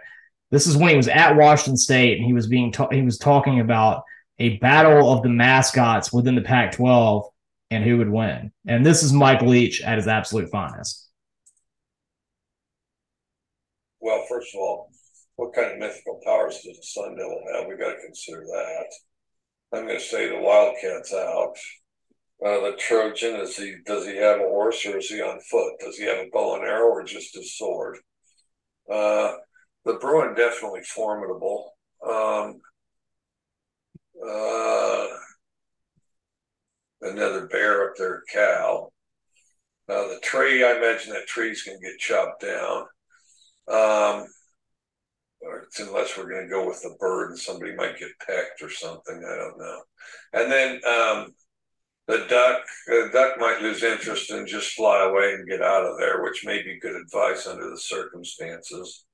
this 0.50 0.66
is 0.66 0.76
when 0.76 0.90
he 0.90 0.96
was 0.96 1.08
at 1.08 1.36
Washington 1.36 1.76
State 1.76 2.16
and 2.16 2.26
he 2.26 2.32
was 2.32 2.48
being 2.48 2.72
ta- 2.72 2.88
he 2.90 3.02
was 3.02 3.18
talking 3.18 3.60
about 3.60 4.02
a 4.38 4.56
battle 4.58 5.12
of 5.12 5.22
the 5.22 5.28
mascots 5.28 6.12
within 6.12 6.34
the 6.34 6.42
Pac-12 6.42 7.28
and 7.70 7.84
who 7.84 7.98
would 7.98 8.10
win. 8.10 8.52
And 8.66 8.84
this 8.84 9.02
is 9.02 9.12
Mike 9.12 9.42
Leach 9.42 9.82
at 9.82 9.98
his 9.98 10.06
absolute 10.06 10.50
finest. 10.50 11.08
Well, 14.00 14.24
first 14.28 14.54
of 14.54 14.60
all, 14.60 14.90
what 15.36 15.54
kind 15.54 15.72
of 15.72 15.78
mythical 15.78 16.20
powers 16.24 16.60
does 16.62 16.76
the 16.76 16.82
Sun 16.82 17.16
Devil 17.16 17.42
have? 17.52 17.66
We 17.66 17.76
got 17.76 17.90
to 17.90 18.04
consider 18.04 18.44
that. 18.44 18.86
I'm 19.72 19.86
going 19.86 19.98
to 19.98 20.04
say 20.04 20.28
the 20.28 20.36
Wildcat's 20.36 21.12
out. 21.12 21.54
Uh, 22.44 22.70
the 22.70 22.76
Trojan 22.78 23.36
is 23.40 23.56
he? 23.56 23.76
Does 23.86 24.06
he 24.06 24.16
have 24.16 24.40
a 24.40 24.44
horse 24.44 24.84
or 24.86 24.98
is 24.98 25.08
he 25.08 25.22
on 25.22 25.40
foot? 25.40 25.72
Does 25.80 25.96
he 25.96 26.04
have 26.04 26.18
a 26.18 26.28
bow 26.32 26.56
and 26.56 26.64
arrow 26.64 26.90
or 26.90 27.02
just 27.02 27.34
his 27.34 27.56
sword? 27.56 27.98
Uh, 28.90 29.32
the 29.84 29.94
Bruin 29.94 30.34
definitely 30.34 30.82
formidable. 30.82 31.72
Um, 32.06 32.60
uh, 34.22 35.06
another 37.04 37.46
bear 37.46 37.88
up 37.88 37.96
there, 37.96 38.22
Cal. 38.32 38.92
Uh, 39.88 40.08
the 40.08 40.18
tree, 40.22 40.64
I 40.64 40.76
imagine 40.76 41.12
that 41.12 41.26
tree's 41.26 41.62
going 41.62 41.78
to 41.78 41.86
get 41.86 41.98
chopped 41.98 42.42
down. 42.42 42.86
Um, 43.68 44.26
unless 45.78 46.16
we're 46.16 46.28
going 46.28 46.44
to 46.44 46.50
go 46.50 46.66
with 46.66 46.80
the 46.82 46.96
bird 46.98 47.30
and 47.30 47.38
somebody 47.38 47.74
might 47.74 47.98
get 47.98 48.08
pecked 48.26 48.62
or 48.62 48.70
something. 48.70 49.16
I 49.16 49.36
don't 49.36 49.58
know. 49.58 49.80
And 50.32 50.52
then 50.52 50.72
um, 50.86 51.34
the 52.06 52.26
duck, 52.28 52.62
the 52.86 53.10
duck 53.12 53.38
might 53.38 53.62
lose 53.62 53.82
interest 53.82 54.30
and 54.30 54.46
just 54.46 54.72
fly 54.72 55.04
away 55.04 55.34
and 55.34 55.48
get 55.48 55.62
out 55.62 55.84
of 55.84 55.98
there, 55.98 56.22
which 56.22 56.44
may 56.44 56.62
be 56.62 56.78
good 56.80 56.96
advice 56.96 57.46
under 57.46 57.68
the 57.70 57.78
circumstances. 57.78 59.04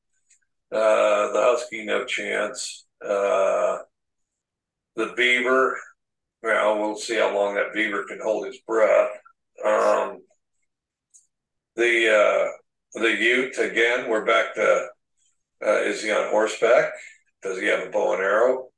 Uh, 0.72 1.33
the 1.33 1.40
husky, 1.40 1.85
no 1.85 2.05
chance. 2.05 2.87
Uh, 3.05 3.79
the 4.96 5.12
beaver, 5.16 5.76
well, 6.42 6.79
we'll 6.79 6.96
see 6.96 7.16
how 7.16 7.35
long 7.35 7.55
that 7.55 7.72
beaver 7.74 8.05
can 8.05 8.20
hold 8.22 8.46
his 8.46 8.59
breath. 8.66 9.11
Um, 9.64 10.18
the 11.76 12.09
uh, 12.09 13.00
the 13.00 13.16
Ute 13.16 13.59
again, 13.59 14.09
we're 14.09 14.24
back 14.24 14.55
to 14.55 14.87
uh, 15.64 15.81
is 15.83 16.03
he 16.03 16.11
on 16.11 16.31
horseback? 16.31 16.92
Does 17.42 17.59
he 17.59 17.66
have 17.66 17.87
a 17.87 17.90
bow 17.90 18.14
and 18.14 18.22
arrow? 18.22 18.68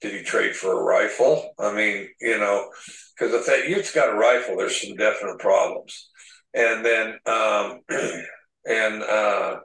Did 0.00 0.14
he 0.14 0.22
trade 0.22 0.56
for 0.56 0.80
a 0.80 0.82
rifle? 0.82 1.52
I 1.58 1.72
mean, 1.72 2.08
you 2.20 2.38
know, 2.38 2.70
because 3.18 3.34
if 3.34 3.46
that 3.46 3.68
Ute's 3.68 3.92
got 3.92 4.14
a 4.14 4.18
rifle, 4.18 4.56
there's 4.56 4.80
some 4.80 4.96
definite 4.96 5.38
problems. 5.38 6.08
And 6.54 6.84
then, 6.84 7.18
um, 7.26 7.80
and 8.66 9.02
uh, 9.02 9.56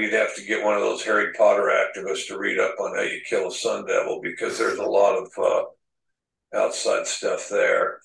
you'd 0.00 0.12
have 0.12 0.34
to 0.36 0.44
get 0.44 0.64
one 0.64 0.74
of 0.74 0.80
those 0.80 1.02
Harry 1.04 1.32
Potter 1.36 1.70
activists 1.70 2.26
to 2.28 2.38
read 2.38 2.58
up 2.58 2.74
on 2.80 2.96
how 2.96 3.02
you 3.02 3.20
kill 3.28 3.48
a 3.48 3.52
sun 3.52 3.86
devil 3.86 4.20
because 4.22 4.58
there's 4.58 4.78
a 4.78 4.84
lot 4.84 5.16
of 5.16 5.30
uh, 5.38 6.58
outside 6.58 7.06
stuff 7.06 7.48
there. 7.48 8.00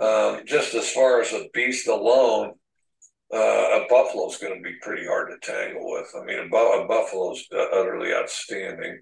Um, 0.00 0.42
just 0.46 0.74
as 0.74 0.90
far 0.90 1.20
as 1.20 1.32
a 1.32 1.48
beast 1.52 1.88
alone, 1.88 2.52
uh, 3.32 3.36
a 3.36 3.86
buffalo's 3.88 4.38
going 4.38 4.54
to 4.54 4.62
be 4.62 4.76
pretty 4.80 5.06
hard 5.06 5.30
to 5.30 5.52
tangle 5.52 5.90
with. 5.90 6.08
I 6.18 6.24
mean, 6.24 6.38
a, 6.38 6.48
bu- 6.48 6.82
a 6.82 6.88
buffalo's 6.88 7.44
utterly 7.52 8.12
outstanding. 8.12 9.00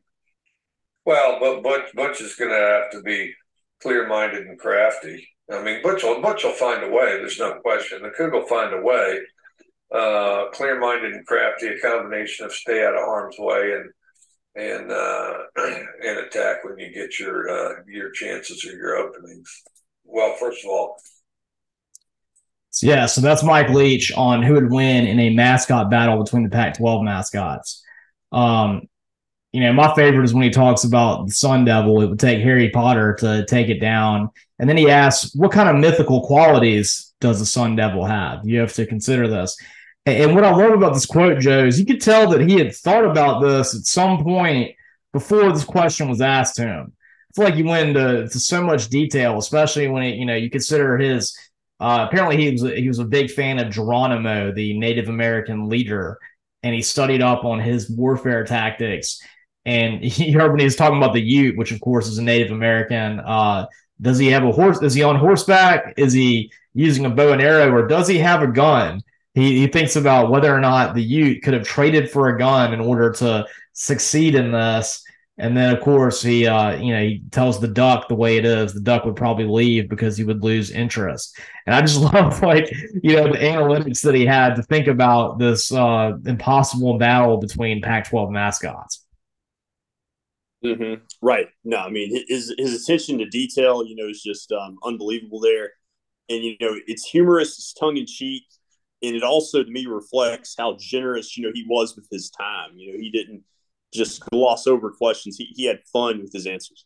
Well, 1.05 1.39
but 1.41 1.63
Butch, 1.63 1.95
Butch 1.95 2.21
is 2.21 2.35
going 2.35 2.51
to 2.51 2.57
have 2.57 2.91
to 2.91 3.03
be 3.03 3.33
clear-minded 3.81 4.47
and 4.47 4.59
crafty. 4.59 5.27
I 5.51 5.63
mean, 5.63 5.83
Butch 5.83 6.03
will, 6.03 6.21
Butch 6.21 6.45
will 6.45 6.53
find 6.53 6.85
a 6.85 6.91
way. 6.91 7.17
There's 7.17 7.39
no 7.39 7.55
question. 7.61 8.03
The 8.03 8.11
Coug 8.11 8.33
will 8.33 8.47
find 8.47 8.75
a 8.75 8.83
way. 8.83 9.21
Uh, 9.95 10.51
clear-minded 10.53 11.13
and 11.13 11.27
crafty, 11.27 11.69
a 11.69 11.81
combination 11.81 12.45
of 12.45 12.53
stay 12.53 12.85
out 12.85 12.95
of 12.95 13.01
harm's 13.01 13.37
way 13.39 13.73
and 13.73 13.91
and 14.55 14.91
uh, 14.91 15.35
and 15.57 16.19
attack 16.19 16.65
when 16.65 16.79
you 16.79 16.93
get 16.93 17.19
your 17.19 17.49
uh, 17.49 17.75
your 17.87 18.11
chances 18.11 18.65
or 18.65 18.77
your 18.77 18.97
openings. 18.97 19.63
Well, 20.05 20.35
first 20.39 20.65
of 20.65 20.71
all, 20.71 20.97
yeah, 22.83 23.07
so 23.07 23.21
that's 23.21 23.43
Mike 23.43 23.71
Leach 23.71 24.13
on 24.13 24.43
who 24.43 24.55
would 24.55 24.71
win 24.71 25.07
in 25.07 25.19
a 25.19 25.35
mascot 25.35 25.91
battle 25.91 26.23
between 26.23 26.45
the 26.45 26.51
Pac-12 26.51 27.05
mascots. 27.05 27.83
Um, 28.31 28.83
you 29.53 29.61
know, 29.61 29.73
my 29.73 29.95
favorite 29.95 30.25
is 30.25 30.35
when 30.35 30.43
he 30.43 30.51
talks 30.51 30.85
about 30.85 31.27
the 31.27 31.33
Sun 31.33 31.65
Devil. 31.65 32.03
It 32.03 32.11
would 32.11 32.19
take 32.19 32.43
Harry 32.43 32.71
Potter 32.71 33.15
to 33.21 33.47
take 33.47 33.69
it 33.69 33.81
down, 33.81 34.31
and 34.59 34.69
then 34.69 34.77
he 34.77 34.91
asks, 34.91 35.35
"What 35.35 35.53
kind 35.53 35.69
of 35.69 35.77
mythical 35.77 36.27
qualities 36.27 37.15
does 37.21 37.39
the 37.39 37.47
Sun 37.47 37.77
Devil 37.77 38.05
have?" 38.05 38.41
You 38.45 38.61
have 38.61 38.75
to 38.75 38.87
consider 38.87 39.27
this. 39.27 39.57
And 40.17 40.35
what 40.35 40.45
I 40.45 40.51
love 40.51 40.73
about 40.73 40.95
this 40.95 41.07
quote, 41.07 41.39
Joe, 41.41 41.67
is 41.67 41.79
you 41.79 41.87
could 41.87 42.01
tell 42.01 42.29
that 42.31 42.49
he 42.49 42.55
had 42.55 42.75
thought 42.75 43.05
about 43.05 43.41
this 43.41 43.75
at 43.75 43.83
some 43.83 44.23
point 44.23 44.75
before 45.13 45.53
this 45.53 45.65
question 45.65 46.09
was 46.09 46.21
asked 46.21 46.57
to 46.57 46.63
him. 46.63 46.93
I 46.93 47.33
feel 47.35 47.45
like 47.45 47.55
he 47.55 47.63
went 47.63 47.91
into, 47.91 48.23
into 48.23 48.41
so 48.41 48.63
much 48.63 48.89
detail, 48.89 49.39
especially 49.39 49.89
when 49.89 50.03
it, 50.03 50.17
you 50.17 50.27
know 50.27 50.35
you 50.35 50.51
consider 50.51 50.97
his 50.99 51.37
uh, 51.81 52.07
apparently, 52.09 52.37
he 52.37 52.51
was 52.51 52.63
he 52.75 52.89
was 52.89 52.99
a 52.99 53.05
big 53.05 53.31
fan 53.31 53.59
of 53.59 53.73
Geronimo, 53.73 54.53
the 54.53 54.77
Native 54.79 55.09
American 55.09 55.69
leader, 55.69 56.19
and 56.63 56.75
he 56.75 56.83
studied 56.83 57.23
up 57.23 57.45
on 57.45 57.61
his 57.61 57.89
warfare 57.89 58.45
tactics. 58.45 59.21
And 59.65 60.03
he 60.05 60.33
heard 60.33 60.51
when 60.51 60.59
he 60.59 60.65
was 60.65 60.77
talking 60.77 60.99
about 60.99 61.13
the 61.13 61.23
Ute, 61.23 61.57
which 61.57 61.73
of 61.73 61.81
course 61.81 62.09
is 62.09 62.19
a 62.19 62.23
Native 62.23 62.51
American. 62.51 63.21
Uh, 63.21 63.67
does 64.01 64.19
he 64.19 64.29
have 64.29 64.45
a 64.45 64.53
horse? 64.53 64.83
Is 64.83 64.95
he 64.95 65.03
on 65.03 65.17
horseback? 65.17 65.95
Is 65.97 66.13
he 66.13 66.53
using 66.75 67.05
a 67.05 67.11
bow 67.11 67.33
and 67.33 67.43
arrow, 67.43 67.73
or 67.73 67.87
does 67.87 68.09
he 68.09 68.19
have 68.19 68.43
a 68.43 68.49
gun? 68.49 69.03
He, 69.39 69.61
he 69.61 69.67
thinks 69.69 69.95
about 69.95 70.31
whether 70.31 70.53
or 70.53 70.59
not 70.59 70.95
the 70.95 71.03
Ute 71.03 71.43
could 71.45 71.55
have 71.55 71.63
traded 71.63 72.11
for 72.11 72.29
a 72.29 72.37
gun 72.37 72.75
in 72.75 72.81
order 72.81 73.13
to 73.13 73.47
succeed 73.73 74.35
in 74.35 74.51
this. 74.51 75.05
And 75.41 75.57
then, 75.57 75.73
of 75.73 75.81
course, 75.81 76.21
he 76.21 76.49
uh, 76.49 76.77
you 76.81 76.93
know 76.93 77.01
he 77.01 77.23
tells 77.31 77.61
the 77.61 77.69
duck 77.69 78.09
the 78.09 78.17
way 78.17 78.39
it 78.39 78.45
is. 78.45 78.75
The 78.75 78.81
duck 78.81 79.05
would 79.05 79.15
probably 79.15 79.45
leave 79.45 79.89
because 79.89 80.17
he 80.17 80.25
would 80.25 80.43
lose 80.43 80.73
interest. 80.73 81.39
And 81.65 81.77
I 81.77 81.81
just 81.81 82.01
love 82.15 82.43
like 82.43 82.69
you 83.05 83.15
know 83.15 83.31
the 83.31 83.39
analytics 83.39 84.03
that 84.03 84.17
he 84.17 84.27
had 84.27 84.57
to 84.57 84.63
think 84.65 84.89
about 84.89 85.39
this 85.39 85.73
uh, 85.73 86.15
impossible 86.27 86.99
battle 86.99 87.37
between 87.37 87.81
Pac-12 87.81 88.33
mascots. 88.33 89.07
Mm-hmm. 90.65 91.05
Right. 91.23 91.47
No, 91.63 91.77
I 91.77 91.91
mean 91.91 92.25
his 92.27 92.53
his 92.59 92.83
attention 92.83 93.19
to 93.19 93.27
detail, 93.27 93.87
you 93.87 93.95
know, 93.95 94.09
is 94.09 94.21
just 94.21 94.51
um, 94.51 94.77
unbelievable 94.83 95.39
there, 95.39 95.71
and 96.29 96.43
you 96.43 96.57
know 96.61 96.75
it's 96.89 97.05
humorous, 97.05 97.51
it's 97.59 97.73
tongue 97.75 97.97
in 97.97 98.07
cheek, 98.07 98.43
and 99.03 99.15
it 99.15 99.23
also 99.23 99.63
to 99.63 99.71
me 99.71 99.87
reflects 99.87 100.55
how 100.59 100.77
generous 100.79 101.37
you 101.37 101.45
know 101.45 101.53
he 101.55 101.65
was 101.69 101.95
with 101.97 102.07
his 102.11 102.31
time. 102.31 102.71
You 102.77 102.93
know, 102.93 102.99
he 102.99 103.11
didn't 103.11 103.45
just 103.93 104.21
gloss 104.31 104.67
over 104.67 104.91
questions. 104.91 105.37
He, 105.37 105.49
he 105.55 105.67
had 105.67 105.81
fun 105.93 106.21
with 106.23 106.33
his 106.33 106.47
answers. 106.47 106.85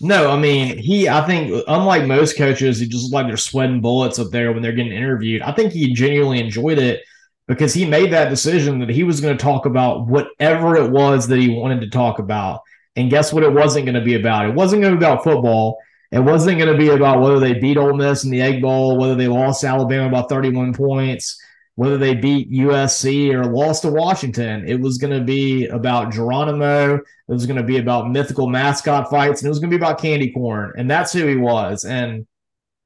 No, 0.00 0.30
I 0.30 0.38
mean, 0.38 0.76
he, 0.76 1.08
I 1.08 1.24
think, 1.26 1.62
unlike 1.68 2.06
most 2.06 2.36
coaches 2.36 2.80
he 2.80 2.88
just 2.88 3.12
like 3.12 3.26
they're 3.26 3.36
sweating 3.36 3.80
bullets 3.80 4.18
up 4.18 4.30
there 4.30 4.52
when 4.52 4.62
they're 4.62 4.72
getting 4.72 4.92
interviewed, 4.92 5.42
I 5.42 5.52
think 5.52 5.72
he 5.72 5.94
genuinely 5.94 6.40
enjoyed 6.40 6.78
it 6.78 7.02
because 7.46 7.72
he 7.72 7.84
made 7.84 8.12
that 8.12 8.28
decision 8.28 8.80
that 8.80 8.88
he 8.88 9.04
was 9.04 9.20
going 9.20 9.36
to 9.36 9.42
talk 9.42 9.66
about 9.66 10.06
whatever 10.06 10.76
it 10.76 10.90
was 10.90 11.28
that 11.28 11.38
he 11.38 11.50
wanted 11.50 11.80
to 11.82 11.90
talk 11.90 12.18
about. 12.18 12.62
And 12.96 13.10
guess 13.10 13.32
what? 13.32 13.44
It 13.44 13.52
wasn't 13.52 13.86
going 13.86 13.94
to 13.96 14.04
be 14.04 14.14
about. 14.14 14.48
It 14.48 14.54
wasn't 14.54 14.82
going 14.82 14.94
to 14.94 14.98
be 14.98 15.04
about 15.04 15.24
football. 15.24 15.78
It 16.10 16.20
wasn't 16.20 16.58
going 16.58 16.72
to 16.72 16.78
be 16.78 16.88
about 16.88 17.20
whether 17.20 17.40
they 17.40 17.54
beat 17.54 17.76
Ole 17.76 17.94
Miss 17.94 18.24
in 18.24 18.30
the 18.30 18.40
Egg 18.40 18.62
Bowl, 18.62 18.98
whether 18.98 19.14
they 19.14 19.28
lost 19.28 19.64
Alabama 19.64 20.10
by 20.10 20.22
31 20.28 20.74
points 20.74 21.40
whether 21.76 21.98
they 21.98 22.14
beat 22.14 22.50
USC 22.52 23.32
or 23.32 23.46
lost 23.46 23.82
to 23.82 23.90
Washington. 23.90 24.66
It 24.66 24.80
was 24.80 24.98
going 24.98 25.12
to 25.18 25.24
be 25.24 25.66
about 25.66 26.12
Geronimo. 26.12 26.96
It 26.96 27.02
was 27.26 27.46
going 27.46 27.56
to 27.56 27.64
be 27.64 27.78
about 27.78 28.10
mythical 28.10 28.48
mascot 28.48 29.10
fights, 29.10 29.40
and 29.40 29.46
it 29.46 29.50
was 29.50 29.58
going 29.58 29.70
to 29.70 29.76
be 29.76 29.82
about 29.82 30.00
candy 30.00 30.30
corn. 30.32 30.72
And 30.76 30.90
that's 30.90 31.12
who 31.12 31.26
he 31.26 31.36
was. 31.36 31.84
And 31.84 32.26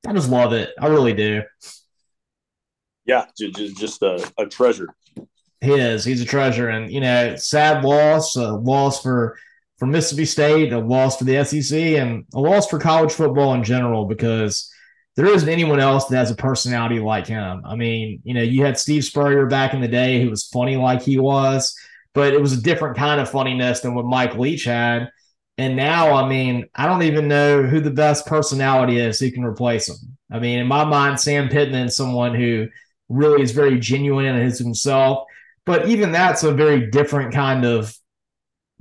I 0.06 0.12
just 0.12 0.30
love 0.30 0.52
it. 0.52 0.70
I 0.80 0.86
really 0.86 1.12
do. 1.12 1.42
Yeah, 3.04 3.26
just 3.36 3.76
just 3.76 4.02
a, 4.02 4.30
a 4.38 4.46
treasure. 4.46 4.88
He 5.60 5.72
is. 5.72 6.04
He's 6.04 6.20
a 6.20 6.26
treasure, 6.26 6.68
and 6.68 6.90
you 6.92 7.00
know, 7.00 7.36
sad 7.36 7.84
loss, 7.84 8.36
a 8.36 8.52
loss 8.52 9.02
for 9.02 9.36
for 9.78 9.86
Mississippi 9.86 10.24
State, 10.24 10.72
a 10.72 10.78
loss 10.78 11.16
for 11.16 11.24
the 11.24 11.42
SEC, 11.44 11.78
and 11.78 12.24
a 12.34 12.40
loss 12.40 12.68
for 12.68 12.78
college 12.78 13.12
football 13.12 13.54
in 13.54 13.64
general 13.64 14.04
because 14.04 14.70
there 15.18 15.26
isn't 15.26 15.48
anyone 15.48 15.80
else 15.80 16.04
that 16.04 16.16
has 16.16 16.30
a 16.30 16.36
personality 16.36 17.00
like 17.00 17.26
him. 17.26 17.62
I 17.64 17.74
mean, 17.74 18.20
you 18.22 18.34
know, 18.34 18.40
you 18.40 18.64
had 18.64 18.78
Steve 18.78 19.04
Spurrier 19.04 19.46
back 19.46 19.74
in 19.74 19.80
the 19.80 19.88
day 19.88 20.22
who 20.22 20.30
was 20.30 20.46
funny 20.46 20.76
like 20.76 21.02
he 21.02 21.18
was, 21.18 21.74
but 22.14 22.32
it 22.32 22.40
was 22.40 22.52
a 22.52 22.62
different 22.62 22.96
kind 22.96 23.20
of 23.20 23.28
funniness 23.28 23.80
than 23.80 23.96
what 23.96 24.04
Mike 24.04 24.36
Leach 24.36 24.62
had. 24.62 25.08
And 25.56 25.74
now, 25.74 26.14
I 26.14 26.28
mean, 26.28 26.66
I 26.72 26.86
don't 26.86 27.02
even 27.02 27.26
know 27.26 27.64
who 27.64 27.80
the 27.80 27.90
best 27.90 28.26
personality 28.26 29.00
is 29.00 29.18
who 29.18 29.32
can 29.32 29.42
replace 29.42 29.88
him. 29.88 29.96
I 30.30 30.38
mean, 30.38 30.60
in 30.60 30.68
my 30.68 30.84
mind, 30.84 31.18
Sam 31.18 31.48
Pittman 31.48 31.88
is 31.88 31.96
someone 31.96 32.32
who 32.32 32.68
really 33.08 33.42
is 33.42 33.50
very 33.50 33.80
genuine 33.80 34.26
and 34.26 34.46
is 34.46 34.60
himself. 34.60 35.26
But 35.66 35.88
even 35.88 36.12
that's 36.12 36.44
a 36.44 36.52
very 36.52 36.92
different 36.92 37.34
kind 37.34 37.64
of 37.64 37.92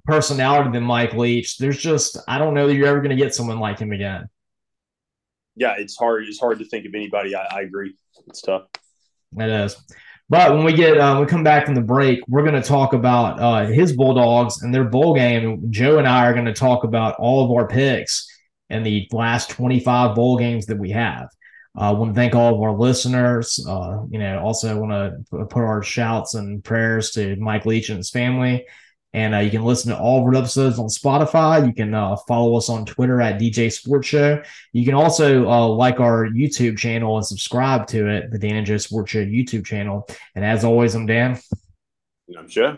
personality 0.05 0.69
than 0.69 0.83
Mike 0.83 1.15
Leach. 1.15 1.57
There's 1.57 1.79
just 1.79 2.15
I 2.27 2.37
don't 2.37 2.53
know 2.53 2.67
that 2.67 2.75
you're 2.75 2.85
ever 2.85 3.01
going 3.01 3.17
to 3.17 3.23
get 3.23 3.33
someone 3.33 3.59
like 3.59 3.79
him 3.79 3.91
again. 3.91 4.29
Yeah, 5.57 5.75
it's 5.77 5.97
hard. 5.97 6.25
It's 6.25 6.39
hard 6.39 6.59
to 6.59 6.65
think 6.65 6.85
of 6.85 6.93
anybody. 6.95 7.35
I, 7.35 7.45
I 7.51 7.61
agree. 7.61 7.95
It's 8.27 8.41
tough. 8.41 8.63
It 9.37 9.49
is. 9.49 9.75
But 10.29 10.53
when 10.53 10.63
we 10.63 10.73
get 10.73 10.97
uh, 10.97 11.17
we 11.19 11.25
come 11.25 11.43
back 11.43 11.65
from 11.65 11.75
the 11.75 11.81
break, 11.81 12.19
we're 12.27 12.43
going 12.43 12.61
to 12.61 12.67
talk 12.67 12.93
about 12.93 13.39
uh, 13.39 13.65
his 13.67 13.95
Bulldogs 13.95 14.61
and 14.61 14.73
their 14.73 14.83
bowl 14.83 15.15
game. 15.15 15.71
Joe 15.71 15.99
and 15.99 16.07
I 16.07 16.27
are 16.27 16.33
going 16.33 16.45
to 16.45 16.53
talk 16.53 16.83
about 16.83 17.15
all 17.17 17.45
of 17.45 17.51
our 17.51 17.67
picks 17.67 18.27
in 18.69 18.83
the 18.83 19.07
last 19.11 19.49
25 19.49 20.15
bowl 20.15 20.37
games 20.37 20.65
that 20.65 20.77
we 20.77 20.91
have. 20.91 21.29
I 21.77 21.89
uh, 21.89 21.93
want 21.93 22.13
to 22.13 22.19
thank 22.19 22.35
all 22.35 22.55
of 22.55 22.61
our 22.61 22.73
listeners. 22.73 23.63
Uh, 23.65 24.03
you 24.09 24.19
know, 24.19 24.39
also 24.39 24.77
want 24.77 24.91
to 25.31 25.45
put 25.45 25.63
our 25.63 25.83
shouts 25.83 26.33
and 26.33 26.63
prayers 26.63 27.11
to 27.11 27.35
Mike 27.37 27.65
Leach 27.65 27.89
and 27.89 27.97
his 27.97 28.09
family. 28.09 28.65
And 29.17 29.33
uh, 29.33 29.39
you 29.39 29.49
can 29.49 29.63
listen 29.63 29.89
to 29.89 29.97
all 29.97 30.19
of 30.19 30.25
our 30.25 30.35
episodes 30.35 30.77
on 30.77 30.85
Spotify. 30.85 31.65
You 31.65 31.73
can 31.73 31.95
uh, 31.95 32.17
follow 32.27 32.55
us 32.55 32.69
on 32.69 32.85
Twitter 32.85 33.19
at 33.19 33.41
DJ 33.41 33.71
Sports 33.71 34.07
Show. 34.07 34.43
You 34.73 34.85
can 34.85 34.93
also 34.93 35.49
uh, 35.49 35.67
like 35.69 35.99
our 35.99 36.27
YouTube 36.27 36.77
channel 36.77 37.17
and 37.17 37.25
subscribe 37.25 37.87
to 37.87 38.07
it, 38.07 38.29
the 38.29 38.37
Dan 38.37 38.57
and 38.57 38.67
Joe 38.67 38.77
Sports 38.77 39.09
Show 39.09 39.25
YouTube 39.25 39.65
channel. 39.65 40.07
And 40.35 40.45
as 40.45 40.63
always, 40.63 40.93
I'm 40.93 41.07
Dan. 41.07 41.39
And 42.27 42.37
I'm 42.37 42.47
Joe. 42.47 42.77